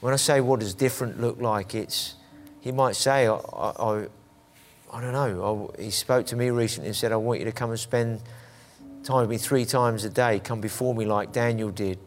when 0.00 0.14
I 0.14 0.16
say 0.16 0.40
what 0.40 0.60
does 0.60 0.74
different 0.74 1.20
look 1.20 1.40
like, 1.40 1.74
it's, 1.74 2.14
He 2.60 2.72
might 2.72 2.96
say, 2.96 3.26
I, 3.26 3.34
I, 3.34 4.06
I, 4.92 5.00
don't 5.00 5.12
know. 5.12 5.72
I, 5.78 5.82
he 5.82 5.90
spoke 5.90 6.26
to 6.26 6.36
me 6.36 6.50
recently 6.50 6.88
and 6.88 6.96
said, 6.96 7.12
I 7.12 7.16
want 7.16 7.40
you 7.40 7.44
to 7.46 7.52
come 7.52 7.70
and 7.70 7.78
spend 7.78 8.20
time 9.02 9.20
with 9.22 9.30
me 9.30 9.38
three 9.38 9.64
times 9.64 10.04
a 10.04 10.10
day. 10.10 10.40
Come 10.40 10.60
before 10.60 10.94
me 10.94 11.04
like 11.04 11.32
Daniel 11.32 11.70
did. 11.70 11.98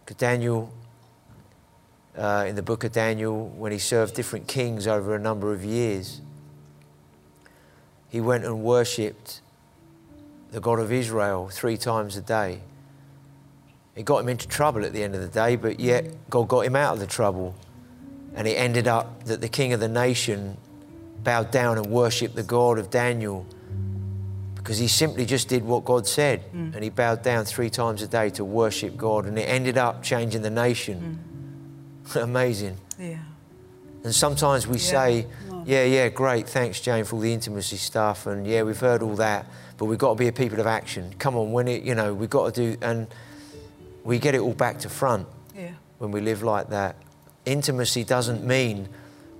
Because 0.00 0.16
Daniel, 0.16 0.72
uh, 2.16 2.44
in 2.48 2.56
the 2.56 2.62
book 2.62 2.82
of 2.84 2.92
Daniel, 2.92 3.48
when 3.48 3.72
he 3.72 3.78
served 3.78 4.14
different 4.14 4.48
kings 4.48 4.86
over 4.86 5.14
a 5.14 5.18
number 5.18 5.52
of 5.52 5.64
years, 5.64 6.22
he 8.08 8.20
went 8.20 8.44
and 8.44 8.62
worshipped 8.62 9.40
the 10.50 10.60
God 10.60 10.78
of 10.78 10.90
Israel 10.92 11.48
three 11.52 11.76
times 11.76 12.16
a 12.16 12.22
day. 12.22 12.60
It 13.94 14.04
got 14.04 14.18
him 14.18 14.28
into 14.28 14.46
trouble 14.48 14.84
at 14.84 14.92
the 14.92 15.02
end 15.02 15.14
of 15.14 15.20
the 15.20 15.28
day, 15.28 15.56
but 15.56 15.80
yet 15.80 16.06
God 16.30 16.48
got 16.48 16.60
him 16.60 16.76
out 16.76 16.94
of 16.94 17.00
the 17.00 17.06
trouble. 17.06 17.54
And 18.34 18.46
it 18.46 18.52
ended 18.52 18.86
up 18.86 19.24
that 19.24 19.40
the 19.40 19.48
king 19.48 19.72
of 19.72 19.80
the 19.80 19.88
nation 19.88 20.56
bowed 21.22 21.50
down 21.50 21.76
and 21.76 21.86
worshipped 21.86 22.36
the 22.36 22.44
God 22.44 22.78
of 22.78 22.90
Daniel 22.90 23.44
because 24.54 24.78
he 24.78 24.86
simply 24.86 25.26
just 25.26 25.48
did 25.48 25.64
what 25.64 25.84
God 25.84 26.06
said. 26.06 26.44
Mm. 26.52 26.74
And 26.74 26.84
he 26.84 26.90
bowed 26.90 27.22
down 27.22 27.44
three 27.44 27.70
times 27.70 28.02
a 28.02 28.06
day 28.06 28.30
to 28.30 28.44
worship 28.44 28.96
God. 28.96 29.26
And 29.26 29.38
it 29.38 29.42
ended 29.48 29.76
up 29.76 30.02
changing 30.02 30.42
the 30.42 30.50
nation. 30.50 31.18
Mm. 32.04 32.16
Amazing. 32.22 32.76
Yeah. 32.98 33.18
And 34.04 34.14
sometimes 34.14 34.66
we 34.66 34.76
Yeah. 34.76 34.90
say. 34.90 35.26
Yeah, 35.68 35.84
yeah, 35.84 36.08
great, 36.08 36.48
thanks, 36.48 36.80
Jane, 36.80 37.04
for 37.04 37.16
all 37.16 37.20
the 37.20 37.30
intimacy 37.30 37.76
stuff. 37.76 38.26
And 38.26 38.46
yeah, 38.46 38.62
we've 38.62 38.80
heard 38.80 39.02
all 39.02 39.16
that, 39.16 39.44
but 39.76 39.84
we've 39.84 39.98
got 39.98 40.14
to 40.14 40.14
be 40.14 40.26
a 40.26 40.32
people 40.32 40.58
of 40.60 40.66
action. 40.66 41.14
Come 41.18 41.36
on, 41.36 41.52
when 41.52 41.68
it, 41.68 41.82
you 41.82 41.94
know, 41.94 42.14
we've 42.14 42.30
got 42.30 42.54
to 42.54 42.72
do, 42.72 42.78
and 42.80 43.06
we 44.02 44.18
get 44.18 44.34
it 44.34 44.40
all 44.40 44.54
back 44.54 44.78
to 44.78 44.88
front 44.88 45.28
Yeah. 45.54 45.72
when 45.98 46.10
we 46.10 46.22
live 46.22 46.42
like 46.42 46.70
that. 46.70 46.96
Intimacy 47.44 48.02
doesn't 48.02 48.42
mean 48.46 48.88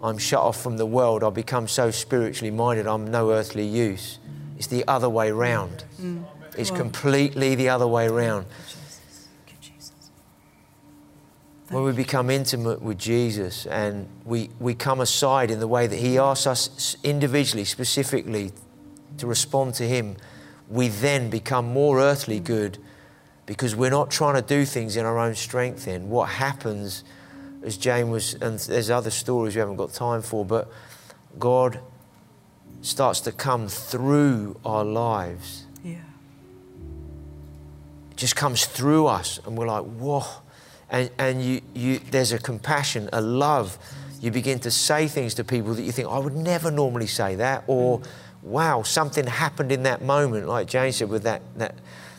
I'm 0.02 0.18
shut 0.18 0.40
off 0.40 0.60
from 0.60 0.76
the 0.76 0.84
world, 0.84 1.24
I 1.24 1.30
become 1.30 1.66
so 1.66 1.90
spiritually 1.90 2.50
minded, 2.50 2.86
I'm 2.86 3.10
no 3.10 3.32
earthly 3.32 3.64
use. 3.66 4.18
It's 4.58 4.66
the 4.66 4.84
other 4.86 5.08
way 5.08 5.32
round. 5.32 5.84
Mm. 5.98 6.24
It's 6.58 6.70
completely 6.70 7.54
the 7.54 7.70
other 7.70 7.86
way 7.88 8.08
round. 8.08 8.44
Jesus. 8.66 9.00
Thank 9.46 9.64
you, 9.64 9.72
Jesus. 9.72 9.92
When 11.70 11.82
we 11.82 11.92
become 11.92 12.30
intimate 12.30 12.80
with 12.80 12.98
Jesus 12.98 13.66
and 13.66 14.08
we, 14.24 14.50
we 14.58 14.74
come 14.74 15.00
aside 15.00 15.50
in 15.50 15.60
the 15.60 15.68
way 15.68 15.86
that 15.86 15.98
He 15.98 16.18
asks 16.18 16.46
us 16.46 16.96
individually, 17.04 17.64
specifically, 17.64 18.52
to 19.18 19.26
respond 19.26 19.74
to 19.74 19.84
Him, 19.86 20.16
we 20.68 20.88
then 20.88 21.28
become 21.30 21.66
more 21.66 22.00
earthly 22.00 22.40
mm. 22.40 22.44
good 22.44 22.78
because 23.46 23.74
we're 23.74 23.90
not 23.90 24.10
trying 24.10 24.34
to 24.34 24.42
do 24.42 24.64
things 24.64 24.96
in 24.96 25.04
our 25.04 25.18
own 25.18 25.34
strength 25.34 25.84
then. 25.84 26.08
What 26.08 26.28
happens, 26.28 27.04
as 27.62 27.76
Jane 27.76 28.10
was, 28.10 28.34
and 28.34 28.58
there's 28.58 28.90
other 28.90 29.10
stories 29.10 29.54
we 29.54 29.60
haven't 29.60 29.76
got 29.76 29.92
time 29.92 30.22
for, 30.22 30.44
but 30.44 30.70
God 31.38 31.80
starts 32.80 33.20
to 33.22 33.32
come 33.32 33.68
through 33.68 34.58
our 34.64 34.84
lives 34.84 35.64
Yeah. 35.82 35.96
it 38.10 38.16
just 38.16 38.36
comes 38.36 38.66
through 38.66 39.06
us 39.06 39.40
and 39.44 39.58
we're 39.58 39.66
like 39.66 39.84
whoa 39.84 40.24
and, 40.90 41.10
and 41.18 41.42
you, 41.42 41.60
you, 41.74 41.98
there's 42.10 42.32
a 42.32 42.38
compassion 42.38 43.08
a 43.12 43.20
love 43.20 43.78
you 44.20 44.30
begin 44.30 44.58
to 44.58 44.70
say 44.70 45.06
things 45.06 45.34
to 45.34 45.44
people 45.44 45.74
that 45.74 45.82
you 45.82 45.92
think 45.92 46.08
i 46.08 46.18
would 46.18 46.34
never 46.36 46.70
normally 46.70 47.06
say 47.06 47.34
that 47.36 47.62
or 47.66 48.00
wow 48.42 48.82
something 48.82 49.26
happened 49.26 49.70
in 49.70 49.82
that 49.84 50.02
moment 50.02 50.48
like 50.48 50.66
jane 50.66 50.92
said 50.92 51.08
with 51.08 51.22
that, 51.24 51.42
that 51.56 51.74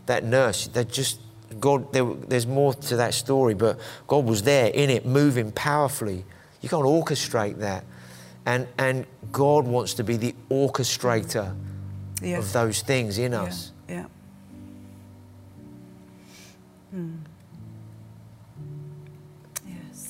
that 0.10 0.24
nurse. 0.24 0.66
They 0.68 0.86
just 0.86 1.20
God. 1.60 1.94
There, 1.94 2.04
there's 2.28 2.48
more 2.48 2.74
to 2.74 2.96
that 2.96 3.14
story, 3.14 3.54
but 3.54 3.80
God 4.08 4.26
was 4.26 4.42
there 4.42 4.72
in 4.74 4.90
it, 4.90 5.06
moving 5.06 5.52
powerfully. 5.52 6.26
You 6.62 6.68
can't 6.70 6.84
orchestrate 6.84 7.58
that, 7.60 7.84
and 8.44 8.68
and 8.80 9.06
God 9.32 9.68
wants 9.68 9.94
to 9.96 10.04
be 10.04 10.18
the 10.18 10.34
orchestrator 10.50 11.56
Yeah. 12.24 12.40
of 12.40 12.52
those 12.54 12.82
things 12.82 13.20
in 13.20 13.34
Yeah. 13.34 13.44
us. 13.44 13.72
Yeah. 13.88 14.06
Hmm. 16.90 17.18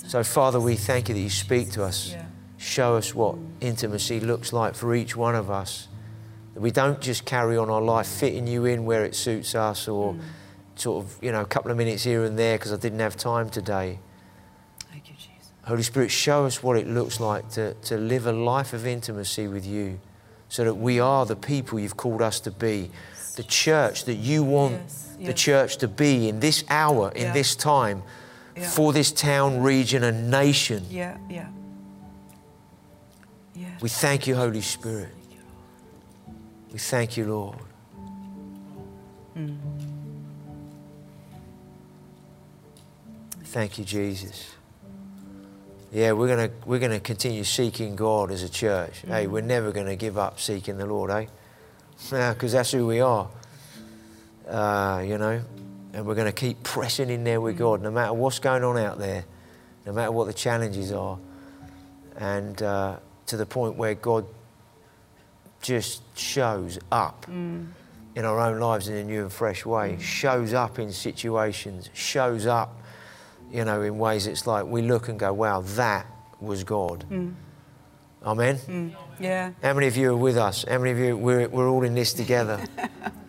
So, 0.10 0.24
Father, 0.24 0.60
we 0.60 0.76
thank 0.76 1.08
you 1.08 1.14
that 1.14 1.22
you 1.22 1.30
speak 1.30 1.70
to 1.74 1.84
us. 1.84 2.10
Yeah. 2.10 2.26
Show 2.58 2.96
us 2.96 3.14
what 3.14 3.36
intimacy 3.62 4.20
looks 4.20 4.52
like 4.52 4.74
for 4.74 4.96
each 4.96 5.16
one 5.16 5.36
of 5.36 5.52
us. 5.52 5.88
That 6.56 6.62
we 6.62 6.72
don't 6.72 7.00
just 7.00 7.26
carry 7.26 7.58
on 7.58 7.70
our 7.70 7.80
life 7.80 8.08
fitting 8.08 8.48
you 8.48 8.66
in 8.66 8.86
where 8.86 9.06
it 9.06 9.14
suits 9.14 9.54
us 9.54 9.88
or 9.88 10.16
mm. 10.16 10.22
sort 10.74 11.06
of, 11.06 11.24
you 11.24 11.32
know, 11.32 11.42
a 11.42 11.46
couple 11.46 11.70
of 11.70 11.78
minutes 11.78 12.06
here 12.06 12.24
and 12.24 12.40
there 12.40 12.58
because 12.58 12.74
I 12.74 12.78
didn't 12.78 13.02
have 13.02 13.18
time 13.18 13.52
today. 13.52 14.00
Thank 14.92 15.10
you, 15.10 15.16
Jesus. 15.16 15.52
Holy 15.66 15.84
Spirit, 15.84 16.10
show 16.10 16.44
us 16.48 16.64
what 16.64 16.76
it 16.76 16.88
looks 16.88 17.20
like 17.20 17.48
to, 17.52 17.76
to 17.76 17.96
live 17.96 18.26
a 18.26 18.34
life 18.34 18.74
of 18.74 18.88
intimacy 18.88 19.48
with 19.48 19.64
you 19.64 20.00
so 20.48 20.64
that 20.64 20.74
we 20.74 21.00
are 21.00 21.28
the 21.28 21.36
people 21.36 21.80
you've 21.80 21.98
called 21.98 22.24
us 22.24 22.40
to 22.40 22.50
be. 22.50 22.90
The 23.36 23.44
church 23.44 24.06
that 24.06 24.16
you 24.16 24.42
want 24.42 24.74
Yes, 24.74 25.18
the 25.22 25.34
church 25.36 25.78
to 25.78 25.88
be 25.88 26.30
in 26.30 26.40
this 26.40 26.64
hour, 26.68 27.12
in 27.12 27.28
Yeah. 27.28 27.34
this 27.34 27.56
time, 27.56 28.02
Yeah. 28.56 28.70
for 28.70 28.94
this 28.94 29.12
town, 29.12 29.62
region, 29.62 30.04
and 30.04 30.30
nation. 30.30 30.86
Yeah, 30.90 31.18
yeah. 31.30 31.48
Yeah. 33.56 33.68
We 33.82 33.90
thank 33.90 34.28
you, 34.28 34.36
Holy 34.36 34.62
Spirit. 34.62 35.10
We 36.72 36.80
thank 36.80 37.18
you, 37.18 37.26
Lord. 37.26 37.58
Thank 43.46 43.80
you, 43.80 43.86
Jesus. 43.86 44.54
Yeah, 45.92 46.12
we're 46.12 46.28
gonna 46.28 46.52
we're 46.66 46.80
gonna 46.80 47.00
continue 47.00 47.44
seeking 47.44 47.96
God 47.96 48.30
as 48.32 48.44
a 48.44 48.50
church. 48.50 49.02
Hey, 49.08 49.26
we're 49.26 49.42
never 49.42 49.72
gonna 49.72 49.96
give 49.96 50.20
up 50.20 50.40
seeking 50.40 50.78
the 50.78 50.86
Lord, 50.86 51.10
eh? 51.10 51.26
Because 52.10 52.52
that's 52.52 52.72
who 52.72 52.86
we 52.86 53.02
are. 53.02 53.28
Uh, 54.48 55.04
you 55.06 55.18
know, 55.18 55.42
and 55.94 56.06
we're 56.06 56.16
gonna 56.16 56.32
keep 56.32 56.64
pressing 56.64 57.10
in 57.10 57.24
there 57.24 57.42
with 57.42 57.56
mm. 57.56 57.60
God, 57.60 57.82
no 57.82 57.92
matter 57.92 58.14
what's 58.14 58.40
going 58.40 58.64
on 58.64 58.78
out 58.78 59.00
there, 59.00 59.26
no 59.86 59.94
matter 59.94 60.12
what 60.12 60.28
the 60.28 60.34
challenges 60.34 60.92
are, 60.92 61.18
and 62.18 62.62
uh, 62.62 62.98
to 63.28 63.38
the 63.38 63.46
point 63.46 63.76
where 63.76 63.96
God 63.96 64.26
just 65.62 66.02
shows 66.18 66.80
up 66.92 67.26
mm. 67.26 67.68
in 68.16 68.26
our 68.26 68.40
own 68.40 68.60
lives 68.60 68.88
in 68.88 68.96
a 68.96 69.04
new 69.04 69.24
and 69.24 69.32
fresh 69.32 69.66
way, 69.66 69.94
mm. 69.98 70.02
shows 70.02 70.54
up 70.54 70.80
in 70.80 70.92
situations, 70.92 71.90
shows 71.94 72.46
up, 72.46 72.78
you 73.52 73.66
know, 73.66 73.82
in 73.82 73.98
ways 73.98 74.28
it's 74.28 74.46
like 74.46 74.66
we 74.66 74.82
look 74.82 75.10
and 75.10 75.20
go, 75.20 75.34
wow, 75.34 75.62
that 75.62 76.06
was 76.40 76.64
God. 76.64 77.06
Amen. 78.24 78.96
Yeah. 79.20 79.52
How 79.62 79.74
many 79.74 79.88
of 79.88 79.98
you 79.98 80.12
are 80.12 80.18
with 80.18 80.38
us? 80.38 80.66
How 80.68 80.78
many 80.78 80.92
of 80.92 81.00
you, 81.00 81.18
we're, 81.18 81.48
we're 81.48 81.70
all 81.70 81.84
in 81.84 81.96
this 81.96 82.14
together? 82.14 82.64